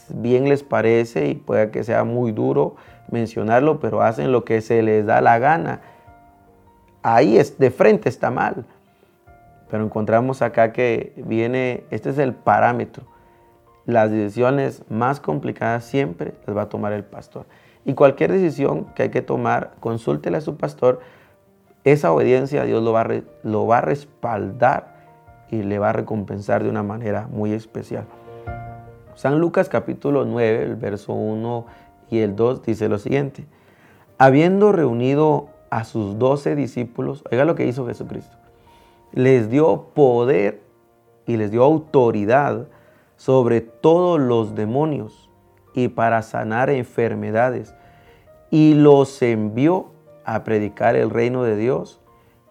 bien 0.10 0.50
les 0.50 0.64
parece 0.64 1.28
y 1.28 1.36
puede 1.36 1.72
que 1.72 1.84
sea 1.84 2.04
muy 2.04 2.32
duro 2.32 2.76
mencionarlo, 3.10 3.80
pero 3.80 4.02
hacen 4.02 4.32
lo 4.32 4.44
que 4.46 4.62
se 4.62 4.82
les 4.82 5.06
da 5.06 5.22
la 5.22 5.40
gana. 5.40 5.82
Ahí 7.04 7.38
es, 7.38 7.60
de 7.60 7.72
frente 7.72 8.10
está 8.10 8.32
mal. 8.32 8.66
Pero 9.70 9.84
encontramos 9.84 10.42
acá 10.42 10.72
que 10.72 11.14
viene, 11.18 11.84
este 11.92 12.10
es 12.10 12.18
el 12.18 12.34
parámetro. 12.34 13.04
Las 13.86 14.10
decisiones 14.10 14.84
más 14.90 15.20
complicadas 15.20 15.86
siempre 15.86 16.34
las 16.48 16.58
va 16.58 16.64
a 16.64 16.70
tomar 16.70 16.94
el 16.94 17.04
pastor. 17.04 17.46
Y 17.84 17.94
cualquier 17.94 18.32
decisión 18.32 18.86
que 18.96 19.04
hay 19.04 19.10
que 19.10 19.22
tomar, 19.22 19.74
consúltele 19.80 20.38
a 20.38 20.42
su 20.42 20.58
pastor. 20.58 21.02
Esa 21.86 22.12
obediencia 22.12 22.64
Dios 22.64 22.84
lo 22.84 22.94
va, 22.94 23.02
a, 23.02 23.22
lo 23.44 23.68
va 23.68 23.78
a 23.78 23.82
respaldar 23.82 24.96
y 25.52 25.62
le 25.62 25.78
va 25.78 25.92
a 25.92 25.94
recompensar 25.94 26.64
de 26.64 26.70
una 26.70 26.82
manera 26.82 27.28
muy 27.32 27.54
especial. 27.54 28.06
San 29.14 29.40
Lucas 29.40 29.70
capítulo 29.70 30.26
9, 30.26 30.64
el 30.64 30.76
verso 30.76 31.14
1 31.14 31.66
y 32.10 32.20
el 32.20 32.36
2 32.36 32.64
dice 32.64 32.90
lo 32.90 32.98
siguiente. 32.98 33.46
Habiendo 34.18 34.72
reunido 34.72 35.50
a 35.70 35.84
sus 35.84 36.18
doce 36.18 36.56
discípulos, 36.56 37.24
oiga 37.32 37.46
lo 37.46 37.54
que 37.54 37.68
hizo 37.68 37.86
Jesucristo, 37.86 38.36
les 39.14 39.50
dio 39.52 39.90
poder 39.94 40.62
y 41.28 41.38
les 41.38 41.52
dio 41.52 41.64
autoridad 41.64 42.68
sobre 43.16 43.62
todos 43.62 44.20
los 44.20 44.56
demonios 44.56 45.30
y 45.76 45.90
para 45.90 46.24
sanar 46.24 46.72
enfermedades. 46.72 47.76
Y 48.50 48.74
los 48.74 49.22
envió 49.22 49.95
a 50.26 50.44
predicar 50.44 50.96
el 50.96 51.10
reino 51.10 51.44
de 51.44 51.56
Dios 51.56 52.02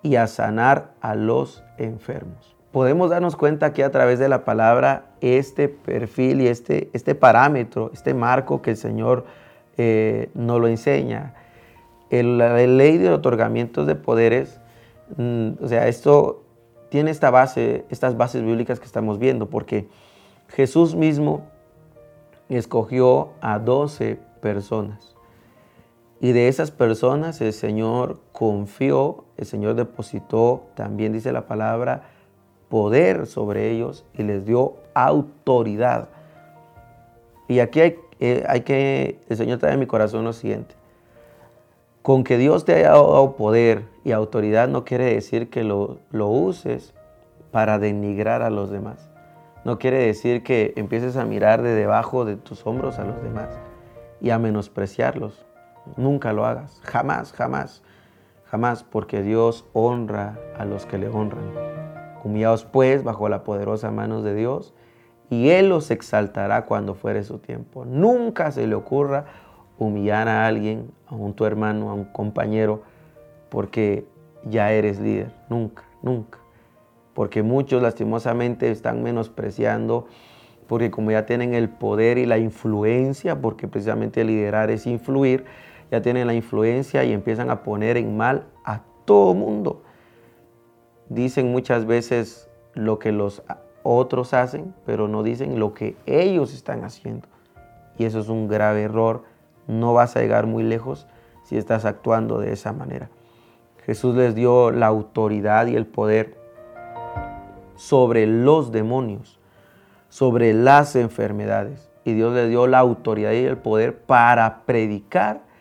y 0.03 0.17
a 0.17 0.27
sanar 0.27 0.93
a 1.01 1.15
los 1.15 1.65
enfermos. 1.79 2.55
Podemos 2.73 3.11
darnos 3.11 3.37
cuenta 3.37 3.73
que 3.73 3.85
a 3.85 3.91
través 3.91 4.19
de 4.19 4.29
la 4.29 4.45
palabra 4.45 5.07
este 5.21 5.69
perfil 5.69 6.41
y 6.41 6.49
este, 6.49 6.91
este 6.93 7.15
parámetro, 7.15 7.91
este 7.93 8.15
marco 8.15 8.63
que 8.63 8.73
el 8.73 8.77
Señor 8.77 9.25
eh, 9.77 10.31
nos 10.35 10.61
lo 10.61 10.69
enseña. 10.69 11.35
la 12.11 12.57
ley 12.57 12.99
de 12.99 13.11
otorgamientos 13.11 13.87
de 13.87 13.95
poderes, 13.95 14.61
mm, 15.17 15.51
o 15.63 15.69
sea, 15.69 15.89
esto 15.89 16.45
tiene 16.91 17.11
esta 17.11 17.31
base, 17.31 17.85
estas 17.91 18.17
bases 18.17 18.45
bíblicas 18.45 18.79
que 18.79 18.87
estamos 18.87 19.19
viendo, 19.19 19.51
porque 19.51 19.89
Jesús 20.49 20.95
mismo 20.95 21.47
escogió 22.49 23.31
a 23.41 23.59
12 23.59 24.19
personas. 24.41 25.14
Y 26.21 26.33
de 26.33 26.49
esas 26.49 26.71
personas 26.71 27.41
el 27.41 27.53
Señor 27.53 28.21
confió, 28.33 29.25
el 29.37 29.47
Señor 29.47 29.75
depositó, 29.75 30.67
también 30.75 31.13
dice 31.13 31.33
la 31.33 31.47
palabra, 31.47 32.05
poder 32.69 33.27
sobre 33.27 33.71
ellos 33.71 34.05
y 34.15 34.23
les 34.23 34.45
dio 34.47 34.75
autoridad. 34.95 36.09
Y 37.49 37.61
aquí 37.61 37.81
hay, 37.81 37.99
eh, 38.21 38.63
que, 38.65 39.19
el 39.29 39.37
Señor 39.37 39.59
trae 39.59 39.75
en 39.75 39.81
mi 39.81 39.87
corazón 39.87 40.25
lo 40.25 40.33
siguiente. 40.33 40.75
Con 42.03 42.25
que 42.25 42.39
Dios 42.39 42.65
te 42.65 42.75
haya 42.75 42.91
dado 42.91 43.37
poder 43.37 43.85
y 44.05 44.13
autoridad 44.13 44.69
no 44.69 44.85
quiere 44.85 45.15
decir 45.15 45.51
que 45.51 45.65
lo, 45.65 45.99
lo 46.11 46.29
uses 46.29 46.95
para 47.51 47.79
denigrar 47.79 48.43
a 48.43 48.51
los 48.51 48.71
demás. 48.71 49.11
No 49.65 49.79
quiere 49.79 50.07
decir 50.07 50.43
que 50.43 50.75
empieces 50.77 51.17
a 51.17 51.25
mirar 51.25 51.63
de 51.63 51.75
debajo 51.75 52.25
de 52.25 52.37
tus 52.37 52.67
hombros 52.67 52.99
a 52.99 53.05
los 53.05 53.23
demás 53.23 53.49
y 54.21 54.31
a 54.31 54.39
menospreciarlos. 54.39 55.47
Nunca 55.97 56.33
lo 56.33 56.47
hagas, 56.47 56.81
jamás, 56.83 57.33
jamás, 57.33 57.83
jamás, 58.45 58.85
porque 58.85 59.23
Dios 59.23 59.67
honra 59.73 60.39
a 60.59 60.65
los 60.65 60.87
que 60.87 60.99
le 60.99 61.09
honran. 61.09 61.51
Humillaos 62.23 62.65
pues 62.65 63.05
bajo 63.05 63.29
la 63.29 63.45
poderosa 63.45 63.91
mano 63.91 64.23
de 64.23 64.35
Dios 64.35 64.75
y 65.31 65.51
Él 65.51 65.69
los 65.69 65.91
exaltará 65.91 66.65
cuando 66.65 66.95
fuere 66.95 67.23
su 67.23 67.39
tiempo. 67.39 67.85
Nunca 67.85 68.51
se 68.51 68.67
le 68.67 68.75
ocurra 68.75 69.27
humillar 69.79 70.29
a 70.29 70.47
alguien, 70.47 70.91
a 71.07 71.15
un 71.15 71.35
tu 71.35 71.45
hermano, 71.45 71.91
a 71.91 71.95
un 71.95 72.05
compañero, 72.05 72.83
porque 73.51 74.07
ya 74.45 74.73
eres 74.73 75.01
líder. 75.01 75.33
Nunca, 75.49 75.85
nunca 76.03 76.39
porque 77.15 77.43
muchos 77.43 77.81
lastimosamente 77.81 78.71
están 78.71 79.03
menospreciando, 79.03 80.07
porque 80.67 80.91
como 80.91 81.13
ya 81.13 81.25
tienen 81.25 81.55
el 81.55 81.69
poder 81.69 82.19
y 82.19 82.27
la 82.27 82.39
influencia, 82.39 83.41
porque 83.41 83.69
precisamente 83.69 84.25
liderar 84.25 84.71
es 84.71 84.87
influir, 84.87 85.45
ya 85.95 86.03
tienen 86.03 86.27
la 86.27 86.35
influencia 86.35 87.05
y 87.05 87.13
empiezan 87.13 87.51
a 87.51 87.63
poner 87.63 87.97
en 87.97 88.17
mal 88.17 88.49
a 88.65 88.81
todo 89.05 89.33
mundo. 89.33 89.85
Dicen 91.09 91.53
muchas 91.53 91.87
veces 91.87 92.51
lo 92.73 92.99
que 92.99 93.13
los 93.13 93.45
otros 93.85 94.35
hacen, 94.35 94.75
pero 94.85 95.07
no 95.07 95.23
dicen 95.23 95.61
lo 95.61 95.73
que 95.73 95.95
ellos 96.05 96.53
están 96.53 96.83
haciendo. 96.83 97.29
Y 97.97 98.07
eso 98.07 98.19
es 98.19 98.29
un 98.29 98.49
grave 98.49 98.83
error. 98.83 99.23
No 99.69 99.95
vas 99.95 100.17
a 100.17 100.21
llegar 100.21 100.49
muy 100.49 100.65
lejos 100.65 101.07
si 101.45 101.57
estás 101.57 101.85
actuando 101.85 102.41
de 102.41 102.53
esa 102.53 102.73
manera. 102.73 103.09
Jesús 103.87 104.17
les 104.17 104.35
dio 104.35 104.73
la 104.73 104.87
autoridad 104.87 105.69
y 105.69 105.77
el 105.77 105.87
poder 105.87 106.37
sobre 107.77 108.27
los 108.27 108.73
demonios, 108.73 109.39
sobre 110.09 110.55
las 110.55 110.97
enfermedades. 110.97 111.89
Y 112.05 112.15
Dios 112.15 112.35
le 112.35 112.49
dio 112.49 112.67
la 112.67 112.81
autoridad 112.81 113.31
y 113.31 113.45
el 113.45 113.59
poder 113.59 113.97
para 113.97 114.65
predicar 114.65 115.54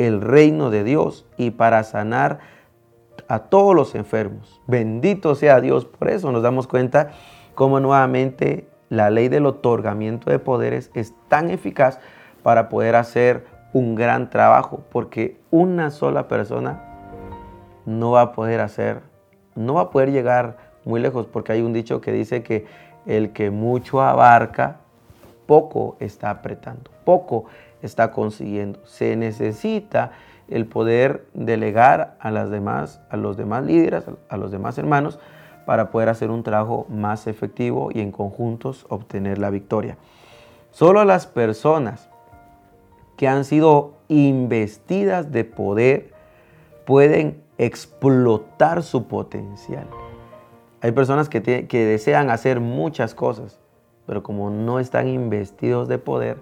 el 0.00 0.22
reino 0.22 0.70
de 0.70 0.82
Dios 0.82 1.26
y 1.36 1.50
para 1.50 1.82
sanar 1.84 2.38
a 3.28 3.40
todos 3.40 3.74
los 3.74 3.94
enfermos. 3.94 4.62
Bendito 4.66 5.34
sea 5.34 5.60
Dios. 5.60 5.84
Por 5.84 6.08
eso 6.08 6.32
nos 6.32 6.42
damos 6.42 6.66
cuenta 6.66 7.10
cómo 7.54 7.80
nuevamente 7.80 8.66
la 8.88 9.10
ley 9.10 9.28
del 9.28 9.44
otorgamiento 9.44 10.30
de 10.30 10.38
poderes 10.38 10.90
es 10.94 11.14
tan 11.28 11.50
eficaz 11.50 12.00
para 12.42 12.70
poder 12.70 12.96
hacer 12.96 13.44
un 13.74 13.94
gran 13.94 14.30
trabajo, 14.30 14.82
porque 14.90 15.38
una 15.50 15.90
sola 15.90 16.28
persona 16.28 16.82
no 17.84 18.12
va 18.12 18.22
a 18.22 18.32
poder 18.32 18.60
hacer, 18.60 19.02
no 19.54 19.74
va 19.74 19.82
a 19.82 19.90
poder 19.90 20.10
llegar 20.12 20.56
muy 20.86 20.98
lejos, 20.98 21.26
porque 21.26 21.52
hay 21.52 21.60
un 21.60 21.74
dicho 21.74 22.00
que 22.00 22.10
dice 22.10 22.42
que 22.42 22.64
el 23.04 23.32
que 23.32 23.50
mucho 23.50 24.00
abarca, 24.00 24.78
poco 25.46 25.96
está 26.00 26.30
apretando, 26.30 26.90
poco 27.04 27.44
está 27.82 28.10
consiguiendo. 28.10 28.80
Se 28.84 29.16
necesita 29.16 30.12
el 30.48 30.66
poder 30.66 31.26
delegar 31.34 32.16
a, 32.20 32.30
las 32.30 32.50
demás, 32.50 33.00
a 33.10 33.16
los 33.16 33.36
demás 33.36 33.64
líderes, 33.64 34.04
a 34.28 34.36
los 34.36 34.50
demás 34.50 34.78
hermanos, 34.78 35.18
para 35.64 35.90
poder 35.90 36.08
hacer 36.08 36.30
un 36.30 36.42
trabajo 36.42 36.86
más 36.88 37.26
efectivo 37.26 37.90
y 37.92 38.00
en 38.00 38.10
conjuntos 38.10 38.86
obtener 38.88 39.38
la 39.38 39.50
victoria. 39.50 39.96
Solo 40.70 41.04
las 41.04 41.26
personas 41.26 42.08
que 43.16 43.28
han 43.28 43.44
sido 43.44 43.94
investidas 44.08 45.30
de 45.30 45.44
poder 45.44 46.12
pueden 46.86 47.42
explotar 47.58 48.82
su 48.82 49.06
potencial. 49.06 49.86
Hay 50.80 50.92
personas 50.92 51.28
que, 51.28 51.40
desean 51.70 52.30
hacer 52.30 52.58
muchas 52.60 53.14
cosas, 53.14 53.60
pero 54.06 54.22
como 54.22 54.50
no 54.50 54.80
están 54.80 55.06
investidos 55.06 55.86
de 55.88 55.98
poder, 55.98 56.38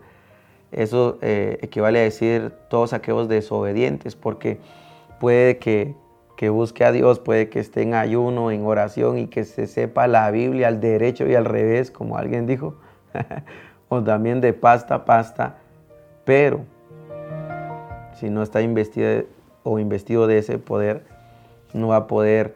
eso 0.73 1.19
eh, 1.23 1.59
equivale 1.63 2.01
a 2.01 2.03
decir 2.03 2.53
todos 2.69 2.93
aquellos 2.93 3.29
desobedientes, 3.29 4.17
porque 4.17 4.59
puede 5.19 5.59
que, 5.59 5.95
que, 6.37 6.51
busque 6.51 6.85
a 6.85 6.93
Dios, 6.93 7.19
puede 7.19 7.49
que 7.49 7.61
esté 7.61 7.83
en 7.83 7.95
ayuno, 7.95 8.51
en 8.51 8.67
oración 8.67 9.19
y 9.19 9.29
que 9.29 9.45
se 9.45 9.67
sepa 9.67 10.07
la 10.07 10.31
Biblia 10.31 10.69
al 10.69 10.81
derecho 10.81 11.27
y 11.27 11.35
al 11.35 11.45
revés, 11.45 11.91
como 11.91 12.17
alguien 12.19 12.47
dijo, 12.47 12.77
o 13.89 14.03
también 14.03 14.41
de 14.41 14.53
pasta 14.53 14.97
a 14.97 15.05
pasta, 15.05 15.59
pero 16.25 16.61
si 18.15 18.29
no 18.29 18.43
está 18.43 18.61
investido 18.61 19.25
o 19.63 19.79
investido 19.79 20.27
de 20.27 20.39
ese 20.39 20.59
poder, 20.59 21.05
no 21.73 21.89
va 21.89 21.97
a 21.97 22.07
poder 22.07 22.55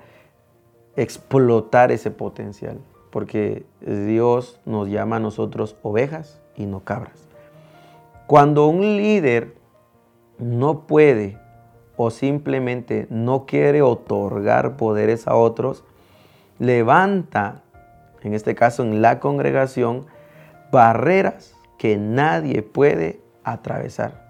explotar 0.96 1.92
ese 1.92 2.10
potencial, 2.10 2.78
porque 3.10 3.64
Dios 3.80 4.60
nos 4.64 4.88
llama 4.88 5.16
a 5.16 5.20
nosotros 5.20 5.76
ovejas 5.82 6.40
y 6.56 6.66
no 6.66 6.80
cabras. 6.80 7.31
Cuando 8.32 8.66
un 8.68 8.80
líder 8.80 9.56
no 10.38 10.86
puede 10.86 11.36
o 11.98 12.08
simplemente 12.08 13.06
no 13.10 13.44
quiere 13.44 13.82
otorgar 13.82 14.78
poderes 14.78 15.28
a 15.28 15.34
otros, 15.34 15.84
levanta, 16.58 17.60
en 18.22 18.32
este 18.32 18.54
caso 18.54 18.84
en 18.84 19.02
la 19.02 19.20
congregación, 19.20 20.06
barreras 20.70 21.54
que 21.76 21.98
nadie 21.98 22.62
puede 22.62 23.20
atravesar. 23.44 24.24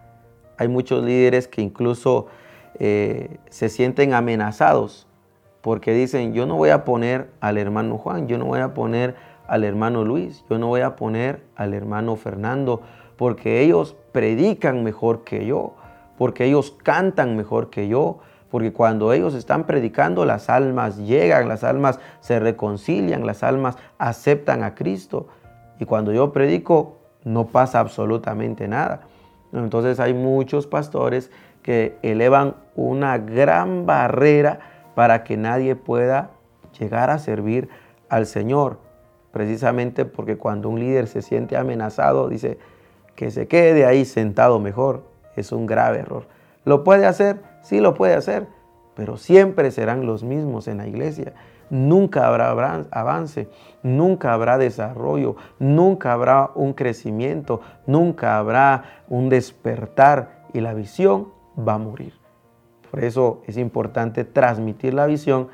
Hay 0.58 0.66
muchos 0.66 1.04
líderes 1.04 1.46
que 1.46 1.62
incluso 1.62 2.26
eh, 2.80 3.38
se 3.50 3.68
sienten 3.68 4.14
amenazados 4.14 5.06
porque 5.60 5.92
dicen, 5.94 6.34
yo 6.34 6.44
no 6.44 6.56
voy 6.56 6.70
a 6.70 6.84
poner 6.84 7.30
al 7.38 7.56
hermano 7.56 7.98
Juan, 7.98 8.26
yo 8.26 8.36
no 8.36 8.46
voy 8.46 8.58
a 8.58 8.74
poner 8.74 9.14
al 9.46 9.62
hermano 9.62 10.04
Luis, 10.04 10.44
yo 10.50 10.58
no 10.58 10.66
voy 10.66 10.80
a 10.80 10.96
poner 10.96 11.44
al 11.54 11.72
hermano 11.72 12.16
Fernando, 12.16 12.82
porque 13.16 13.60
ellos 13.60 13.96
predican 14.12 14.82
mejor 14.82 15.24
que 15.24 15.46
yo, 15.46 15.74
porque 16.18 16.44
ellos 16.44 16.76
cantan 16.82 17.36
mejor 17.36 17.70
que 17.70 17.88
yo, 17.88 18.18
porque 18.50 18.72
cuando 18.72 19.12
ellos 19.12 19.34
están 19.34 19.64
predicando 19.64 20.24
las 20.26 20.50
almas 20.50 20.98
llegan, 20.98 21.48
las 21.48 21.64
almas 21.64 21.98
se 22.20 22.38
reconcilian, 22.38 23.26
las 23.26 23.42
almas 23.42 23.78
aceptan 23.98 24.62
a 24.62 24.74
Cristo. 24.74 25.28
Y 25.78 25.86
cuando 25.86 26.12
yo 26.12 26.32
predico 26.32 26.98
no 27.24 27.46
pasa 27.46 27.80
absolutamente 27.80 28.68
nada. 28.68 29.02
Entonces 29.52 30.00
hay 30.00 30.12
muchos 30.12 30.66
pastores 30.66 31.30
que 31.62 31.96
elevan 32.02 32.56
una 32.74 33.18
gran 33.18 33.86
barrera 33.86 34.60
para 34.94 35.24
que 35.24 35.36
nadie 35.36 35.76
pueda 35.76 36.30
llegar 36.78 37.10
a 37.10 37.18
servir 37.18 37.68
al 38.08 38.26
Señor, 38.26 38.78
precisamente 39.30 40.04
porque 40.04 40.36
cuando 40.36 40.68
un 40.68 40.80
líder 40.80 41.06
se 41.06 41.22
siente 41.22 41.56
amenazado, 41.56 42.28
dice 42.28 42.58
que 43.14 43.30
se 43.30 43.46
quede 43.46 43.86
ahí 43.86 44.04
sentado 44.04 44.58
mejor. 44.60 45.04
Es 45.36 45.52
un 45.52 45.66
grave 45.66 46.00
error. 46.00 46.26
¿Lo 46.64 46.84
puede 46.84 47.06
hacer? 47.06 47.40
Sí 47.62 47.80
lo 47.80 47.94
puede 47.94 48.14
hacer, 48.14 48.46
pero 48.94 49.16
siempre 49.16 49.70
serán 49.70 50.06
los 50.06 50.24
mismos 50.24 50.68
en 50.68 50.78
la 50.78 50.86
iglesia. 50.86 51.32
Nunca 51.70 52.26
habrá 52.26 52.84
avance, 52.90 53.48
nunca 53.82 54.34
habrá 54.34 54.58
desarrollo, 54.58 55.36
nunca 55.58 56.12
habrá 56.12 56.50
un 56.54 56.74
crecimiento, 56.74 57.62
nunca 57.86 58.36
habrá 58.36 59.02
un 59.08 59.30
despertar 59.30 60.42
y 60.52 60.60
la 60.60 60.74
visión 60.74 61.28
va 61.56 61.74
a 61.74 61.78
morir. 61.78 62.12
Por 62.90 63.02
eso 63.02 63.40
es 63.46 63.56
importante 63.56 64.24
transmitir 64.24 64.92
la 64.92 65.06
visión 65.06 65.48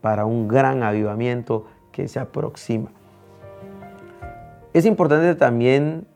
para 0.00 0.24
un 0.24 0.48
gran 0.48 0.82
avivamiento 0.82 1.66
que 1.92 2.08
se 2.08 2.18
aproxima. 2.18 2.90
Es 4.72 4.86
importante 4.86 5.34
también 5.36 6.06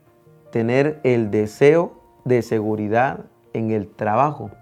tener 0.54 1.00
el 1.02 1.32
deseo 1.32 1.94
de 2.24 2.40
seguridad 2.40 3.24
en 3.54 3.72
el 3.72 3.88
trabajo. 3.88 4.52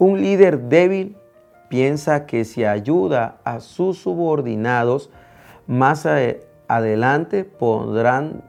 Un 0.00 0.20
líder 0.20 0.62
débil 0.62 1.14
piensa 1.68 2.26
que 2.26 2.44
si 2.44 2.64
ayuda 2.64 3.36
a 3.44 3.60
sus 3.60 3.98
subordinados, 3.98 5.08
más 5.68 6.04
adelante 6.66 7.44
podrán 7.44 8.42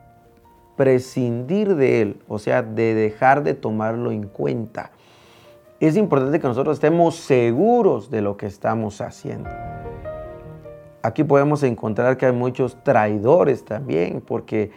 prescindir 0.76 1.76
de 1.76 2.02
él, 2.02 2.24
o 2.28 2.40
sea, 2.40 2.64
de 2.64 2.96
dejar 2.96 3.44
de 3.44 3.54
tomarlo 3.54 4.12
en 4.12 4.24
cuenta. 4.24 4.90
Es 5.80 5.96
importante 5.96 6.40
que 6.40 6.48
nosotros 6.48 6.78
estemos 6.78 7.16
seguros 7.16 8.10
de 8.10 8.24
lo 8.24 8.38
que 8.38 8.48
estamos 8.48 9.02
haciendo. 9.02 9.52
Aquí 11.04 11.24
podemos 11.24 11.62
encontrar 11.62 12.18
que 12.18 12.26
hay 12.26 12.32
muchos 12.34 12.84
traidores 12.84 13.64
también, 13.64 14.20
porque 14.20 14.72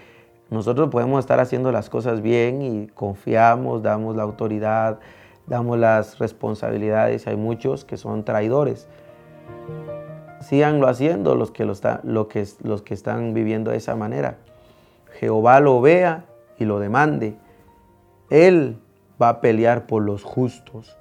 nosotros 0.50 0.90
podemos 0.90 1.20
estar 1.20 1.40
haciendo 1.40 1.72
las 1.72 1.90
cosas 1.90 2.22
bien 2.22 2.62
y 2.62 2.86
confiamos, 2.86 3.82
damos 3.82 4.14
la 4.14 4.22
autoridad, 4.22 5.00
damos 5.46 5.78
las 5.78 6.18
responsabilidades. 6.18 7.26
Hay 7.26 7.36
muchos 7.36 7.84
que 7.84 7.96
son 7.96 8.24
traidores. 8.24 8.88
Síganlo 10.40 10.86
haciendo 10.86 11.34
los 11.34 11.50
que, 11.50 11.64
lo 11.64 11.74
lo 12.04 12.28
que, 12.28 12.46
los 12.62 12.82
que 12.82 12.94
están 12.94 13.34
viviendo 13.34 13.72
de 13.72 13.78
esa 13.78 13.96
manera. 13.96 14.38
Jehová 15.18 15.60
lo 15.60 15.80
vea 15.80 16.26
y 16.58 16.64
lo 16.64 16.78
demande. 16.78 17.36
Él 18.30 18.78
va 19.20 19.30
a 19.30 19.40
pelear 19.40 19.86
por 19.86 20.02
los 20.02 20.22
justos. 20.22 20.96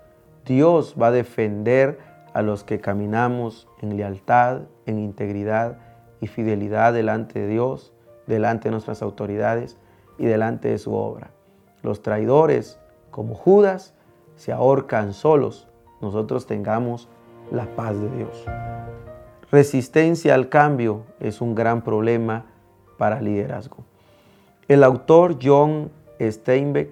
Dios 0.46 0.96
va 1.00 1.08
a 1.08 1.12
defender 1.12 2.00
a 2.34 2.42
los 2.42 2.64
que 2.64 2.80
caminamos 2.80 3.68
en 3.82 3.98
lealtad, 3.98 4.62
en 4.86 5.00
integridad 5.00 5.78
y 6.22 6.28
fidelidad 6.28 6.94
delante 6.94 7.40
de 7.40 7.48
Dios, 7.48 7.94
delante 8.28 8.70
de 8.70 8.72
nuestras 8.72 9.02
autoridades 9.02 9.78
y 10.18 10.26
delante 10.26 10.70
de 10.70 10.78
su 10.78 10.94
obra. 10.94 11.32
Los 11.84 12.02
traidores, 12.02 12.80
como 13.12 13.36
Judas, 13.36 13.94
se 14.36 14.52
ahorcan 14.52 15.14
solos. 15.14 15.68
Nosotros 16.02 16.46
tengamos 16.46 17.08
la 17.52 17.66
paz 17.76 18.00
de 18.00 18.10
Dios. 18.10 18.46
Resistencia 19.52 20.34
al 20.34 20.50
cambio 20.50 21.04
es 21.20 21.42
un 21.42 21.56
gran 21.56 21.82
problema 21.82 22.46
para 22.98 23.20
el 23.20 23.26
liderazgo. 23.26 23.78
El 24.68 24.84
autor 24.84 25.38
John 25.42 25.92
Steinbeck, 26.20 26.90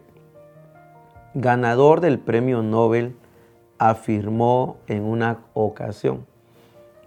ganador 1.34 2.02
del 2.02 2.20
premio 2.20 2.62
Nobel, 2.62 3.16
afirmó 3.80 4.78
en 4.88 5.04
una 5.04 5.40
ocasión, 5.54 6.26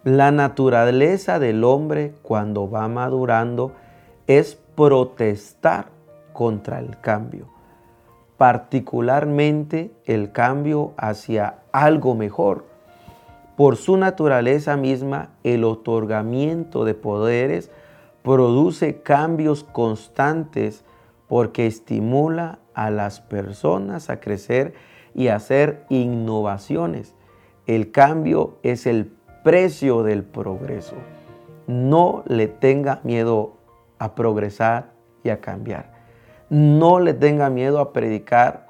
la 0.02 0.30
naturaleza 0.30 1.38
del 1.38 1.64
hombre 1.64 2.14
cuando 2.22 2.68
va 2.68 2.88
madurando 2.88 3.72
es 4.26 4.56
protestar 4.74 5.86
contra 6.32 6.78
el 6.78 7.00
cambio, 7.00 7.48
particularmente 8.36 9.92
el 10.04 10.32
cambio 10.32 10.92
hacia 10.96 11.60
algo 11.72 12.14
mejor. 12.14 12.64
Por 13.56 13.76
su 13.76 13.96
naturaleza 13.96 14.76
misma, 14.76 15.30
el 15.42 15.64
otorgamiento 15.64 16.84
de 16.84 16.94
poderes 16.94 17.70
produce 18.22 19.00
cambios 19.00 19.64
constantes 19.64 20.84
porque 21.28 21.66
estimula 21.66 22.58
a 22.74 22.90
las 22.90 23.20
personas 23.20 24.10
a 24.10 24.20
crecer 24.20 24.74
y 25.14 25.28
hacer 25.28 25.86
innovaciones. 25.88 27.14
El 27.66 27.90
cambio 27.90 28.58
es 28.62 28.86
el 28.86 29.10
precio 29.42 30.02
del 30.02 30.22
progreso. 30.22 30.96
No 31.66 32.22
le 32.26 32.46
tenga 32.46 33.00
miedo 33.02 33.55
a 33.98 34.14
progresar 34.14 34.92
y 35.22 35.30
a 35.30 35.40
cambiar. 35.40 35.92
No 36.48 37.00
le 37.00 37.14
tenga 37.14 37.50
miedo 37.50 37.80
a 37.80 37.92
predicar 37.92 38.66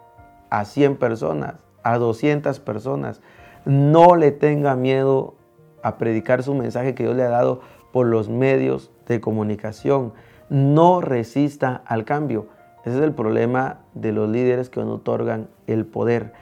a 0.51 0.65
100 0.65 0.97
personas, 0.97 1.65
a 1.83 1.99
200 1.99 2.59
personas. 2.61 3.21
No 3.65 4.17
le 4.17 4.33
tenga 4.33 4.77
miedo 4.77 5.35
a 5.83 5.99
predicar 5.99 6.43
su 6.43 6.55
mensaje 6.55 6.95
que 6.95 7.05
Dios 7.05 7.17
le 7.17 7.25
ha 7.25 7.31
dado 7.31 7.61
por 7.93 8.07
los 8.07 8.29
medios 8.29 8.91
de 9.07 9.21
comunicación. 9.21 10.13
No 10.49 11.01
resista 11.01 11.83
al 11.87 12.05
cambio. 12.05 12.47
Ese 12.85 12.97
es 12.99 13.03
el 13.03 13.13
problema 13.13 13.81
de 13.95 14.13
los 14.13 14.29
líderes 14.29 14.71
que 14.71 14.81
no 14.81 14.95
otorgan 14.95 15.49
el 15.67 15.87
poder, 15.87 16.33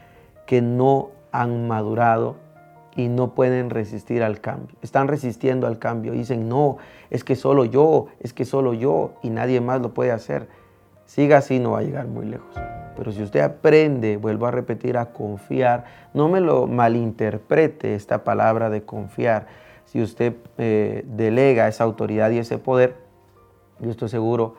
que 0.47 0.61
no 0.61 1.11
han 1.33 1.66
madurado 1.66 2.37
y 2.96 3.09
no 3.09 3.35
pueden 3.35 3.70
resistir 3.70 4.22
al 4.22 4.40
cambio. 4.40 4.76
Están 4.83 5.09
resistiendo 5.09 5.66
al 5.66 5.78
cambio. 5.78 6.12
Dicen, 6.12 6.48
no, 6.48 6.78
es 7.11 7.24
que 7.24 7.37
solo 7.37 7.64
yo, 7.64 8.07
es 8.20 8.33
que 8.33 8.44
solo 8.44 8.74
yo 8.74 9.14
y 9.22 9.30
nadie 9.30 9.61
más 9.61 9.80
lo 9.80 9.92
puede 9.94 10.12
hacer. 10.12 10.48
Siga 11.04 11.38
así, 11.38 11.59
no 11.59 11.72
va 11.72 11.80
a 11.80 11.83
llegar 11.83 12.07
muy 12.07 12.26
lejos. 12.26 12.54
Pero 12.96 13.12
si 13.12 13.22
usted 13.22 13.40
aprende, 13.40 14.16
vuelvo 14.16 14.46
a 14.46 14.50
repetir, 14.50 14.96
a 14.96 15.07
confiar, 15.07 15.85
no 16.14 16.28
me 16.28 16.40
lo 16.40 16.66
malinterprete 16.66 17.94
esta 17.94 18.22
palabra 18.22 18.70
de 18.70 18.85
confiar. 18.85 19.46
Si 19.85 20.00
usted 20.00 20.35
eh, 20.59 21.04
delega 21.07 21.68
esa 21.68 21.85
autoridad 21.85 22.30
y 22.30 22.38
ese 22.38 22.59
poder, 22.59 22.96
yo 23.80 23.90
estoy 23.90 24.09
seguro 24.09 24.54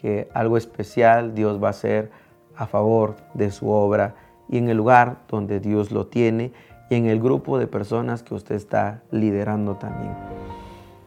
que 0.00 0.28
algo 0.34 0.56
especial 0.56 1.34
Dios 1.34 1.62
va 1.62 1.68
a 1.68 1.70
hacer 1.70 2.10
a 2.56 2.66
favor 2.66 3.16
de 3.34 3.50
su 3.50 3.70
obra 3.70 4.14
y 4.48 4.58
en 4.58 4.68
el 4.68 4.76
lugar 4.76 5.18
donde 5.28 5.60
Dios 5.60 5.90
lo 5.90 6.06
tiene 6.06 6.52
y 6.90 6.94
en 6.96 7.06
el 7.06 7.20
grupo 7.20 7.58
de 7.58 7.66
personas 7.66 8.22
que 8.22 8.34
usted 8.34 8.54
está 8.54 9.02
liderando 9.10 9.76
también. 9.76 10.14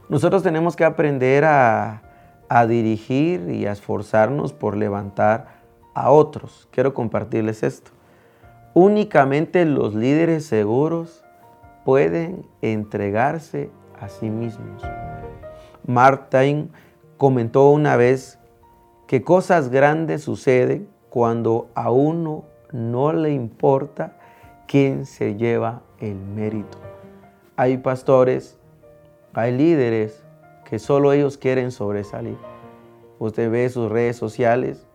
Nosotros 0.09 0.43
tenemos 0.43 0.75
que 0.75 0.85
aprender 0.85 1.45
a, 1.45 2.01
a 2.49 2.65
dirigir 2.67 3.49
y 3.49 3.65
a 3.65 3.71
esforzarnos 3.71 4.53
por 4.53 4.75
levantar 4.75 5.61
a 5.93 6.11
otros. 6.11 6.67
Quiero 6.71 6.93
compartirles 6.93 7.63
esto. 7.63 7.91
Únicamente 8.73 9.65
los 9.65 9.95
líderes 9.95 10.45
seguros 10.45 11.23
pueden 11.83 12.45
entregarse 12.61 13.69
a 13.99 14.07
sí 14.09 14.29
mismos. 14.29 14.83
Martin 15.85 16.71
comentó 17.17 17.69
una 17.69 17.95
vez 17.95 18.39
que 19.07 19.23
cosas 19.23 19.69
grandes 19.69 20.23
suceden 20.23 20.87
cuando 21.09 21.69
a 21.75 21.91
uno 21.91 22.45
no 22.71 23.11
le 23.11 23.33
importa 23.33 24.17
quién 24.71 25.05
se 25.05 25.35
lleva 25.35 25.81
el 25.99 26.15
mérito. 26.15 26.77
Hay 27.57 27.79
pastores, 27.79 28.57
hay 29.33 29.51
líderes 29.51 30.23
que 30.63 30.79
solo 30.79 31.11
ellos 31.11 31.37
quieren 31.37 31.71
sobresalir. 31.71 32.37
Usted 33.19 33.51
ve 33.51 33.67
sus 33.67 33.91
redes 33.91 34.15
sociales, 34.15 34.87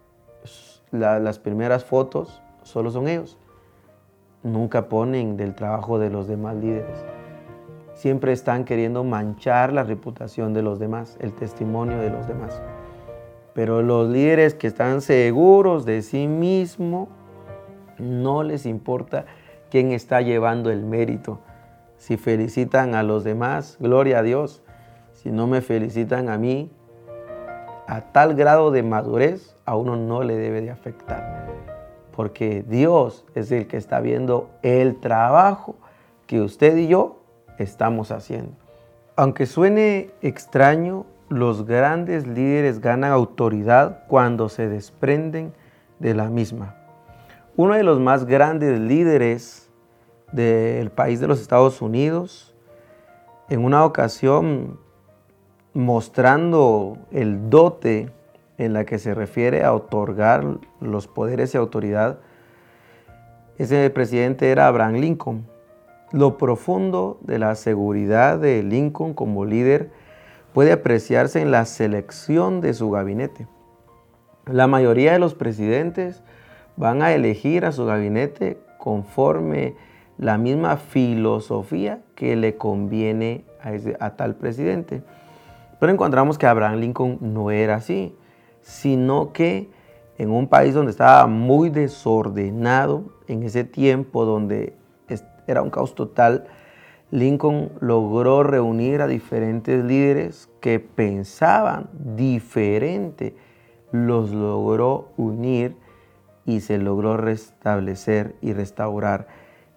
las 0.90 1.38
primeras 1.38 1.84
fotos 1.84 2.40
solo 2.62 2.90
son 2.90 3.06
ellos. 3.06 3.36
Nunca 4.42 4.88
ponen 4.88 5.36
del 5.36 5.54
trabajo 5.54 5.98
de 5.98 6.08
los 6.08 6.26
demás 6.26 6.56
líderes. 6.56 7.04
Siempre 7.92 8.32
están 8.32 8.64
queriendo 8.64 9.04
manchar 9.04 9.74
la 9.74 9.82
reputación 9.82 10.54
de 10.54 10.62
los 10.62 10.78
demás, 10.78 11.18
el 11.20 11.34
testimonio 11.34 11.98
de 11.98 12.08
los 12.08 12.26
demás. 12.26 12.62
Pero 13.52 13.82
los 13.82 14.08
líderes 14.08 14.54
que 14.54 14.68
están 14.68 15.02
seguros 15.02 15.84
de 15.84 16.00
sí 16.00 16.28
mismo, 16.28 17.08
no 17.98 18.42
les 18.42 18.66
importa 18.66 19.26
quién 19.70 19.92
está 19.92 20.20
llevando 20.20 20.70
el 20.70 20.84
mérito. 20.84 21.40
Si 21.98 22.16
felicitan 22.16 22.94
a 22.94 23.02
los 23.02 23.24
demás, 23.24 23.76
gloria 23.80 24.18
a 24.18 24.22
Dios. 24.22 24.62
Si 25.12 25.30
no 25.30 25.46
me 25.46 25.60
felicitan 25.60 26.28
a 26.28 26.38
mí, 26.38 26.70
a 27.86 28.00
tal 28.12 28.34
grado 28.34 28.70
de 28.70 28.82
madurez, 28.82 29.56
a 29.64 29.76
uno 29.76 29.96
no 29.96 30.22
le 30.22 30.36
debe 30.36 30.60
de 30.60 30.70
afectar. 30.70 31.46
Porque 32.14 32.64
Dios 32.66 33.24
es 33.34 33.50
el 33.52 33.66
que 33.66 33.76
está 33.76 34.00
viendo 34.00 34.50
el 34.62 35.00
trabajo 35.00 35.76
que 36.26 36.40
usted 36.40 36.76
y 36.76 36.88
yo 36.88 37.20
estamos 37.58 38.10
haciendo. 38.10 38.52
Aunque 39.16 39.46
suene 39.46 40.10
extraño, 40.20 41.06
los 41.28 41.66
grandes 41.66 42.26
líderes 42.26 42.80
ganan 42.80 43.12
autoridad 43.12 44.04
cuando 44.08 44.48
se 44.48 44.68
desprenden 44.68 45.52
de 45.98 46.14
la 46.14 46.28
misma. 46.28 46.76
Uno 47.58 47.72
de 47.72 47.84
los 47.84 47.98
más 47.98 48.26
grandes 48.26 48.78
líderes 48.78 49.70
del 50.30 50.90
país 50.90 51.20
de 51.20 51.26
los 51.26 51.40
Estados 51.40 51.80
Unidos, 51.80 52.54
en 53.48 53.64
una 53.64 53.86
ocasión 53.86 54.78
mostrando 55.72 56.98
el 57.12 57.48
dote 57.48 58.12
en 58.58 58.74
la 58.74 58.84
que 58.84 58.98
se 58.98 59.14
refiere 59.14 59.64
a 59.64 59.72
otorgar 59.72 60.58
los 60.82 61.06
poderes 61.06 61.54
y 61.54 61.56
autoridad, 61.56 62.18
ese 63.56 63.88
presidente 63.88 64.50
era 64.50 64.66
Abraham 64.66 64.96
Lincoln. 64.96 65.46
Lo 66.12 66.36
profundo 66.36 67.18
de 67.22 67.38
la 67.38 67.54
seguridad 67.54 68.38
de 68.38 68.62
Lincoln 68.62 69.14
como 69.14 69.46
líder 69.46 69.90
puede 70.52 70.72
apreciarse 70.72 71.40
en 71.40 71.50
la 71.50 71.64
selección 71.64 72.60
de 72.60 72.74
su 72.74 72.90
gabinete. 72.90 73.48
La 74.44 74.66
mayoría 74.66 75.12
de 75.12 75.18
los 75.18 75.34
presidentes 75.34 76.22
van 76.76 77.02
a 77.02 77.12
elegir 77.12 77.64
a 77.64 77.72
su 77.72 77.86
gabinete 77.86 78.58
conforme 78.78 79.74
la 80.18 80.38
misma 80.38 80.76
filosofía 80.76 82.00
que 82.14 82.36
le 82.36 82.56
conviene 82.56 83.44
a, 84.00 84.10
tal 84.10 84.36
presidente. 84.36 85.02
Pero 85.78 85.92
encontramos 85.92 86.38
que 86.38 86.46
Abraham 86.46 86.76
Lincoln 86.80 87.18
no 87.20 87.50
era 87.50 87.76
así, 87.76 88.14
sino 88.62 89.32
que 89.32 89.68
en 90.18 90.30
un 90.30 90.48
país 90.48 90.74
donde 90.74 90.90
estaba 90.90 91.26
muy 91.26 91.68
desordenado, 91.68 93.04
en 93.28 93.42
ese 93.42 93.64
tiempo 93.64 94.24
donde 94.24 94.74
era 95.46 95.62
un 95.62 95.70
caos 95.70 95.94
total, 95.94 96.46
Lincoln 97.10 97.70
logró 97.80 98.42
reunir 98.42 99.00
a 99.00 99.06
diferentes 99.06 99.84
líderes 99.84 100.48
que 100.60 100.80
pensaban 100.80 101.88
diferente, 101.92 103.36
los 103.92 104.32
logró 104.32 105.10
unir 105.16 105.76
y 106.46 106.60
se 106.60 106.78
logró 106.78 107.16
restablecer 107.16 108.36
y 108.40 108.52
restaurar 108.52 109.26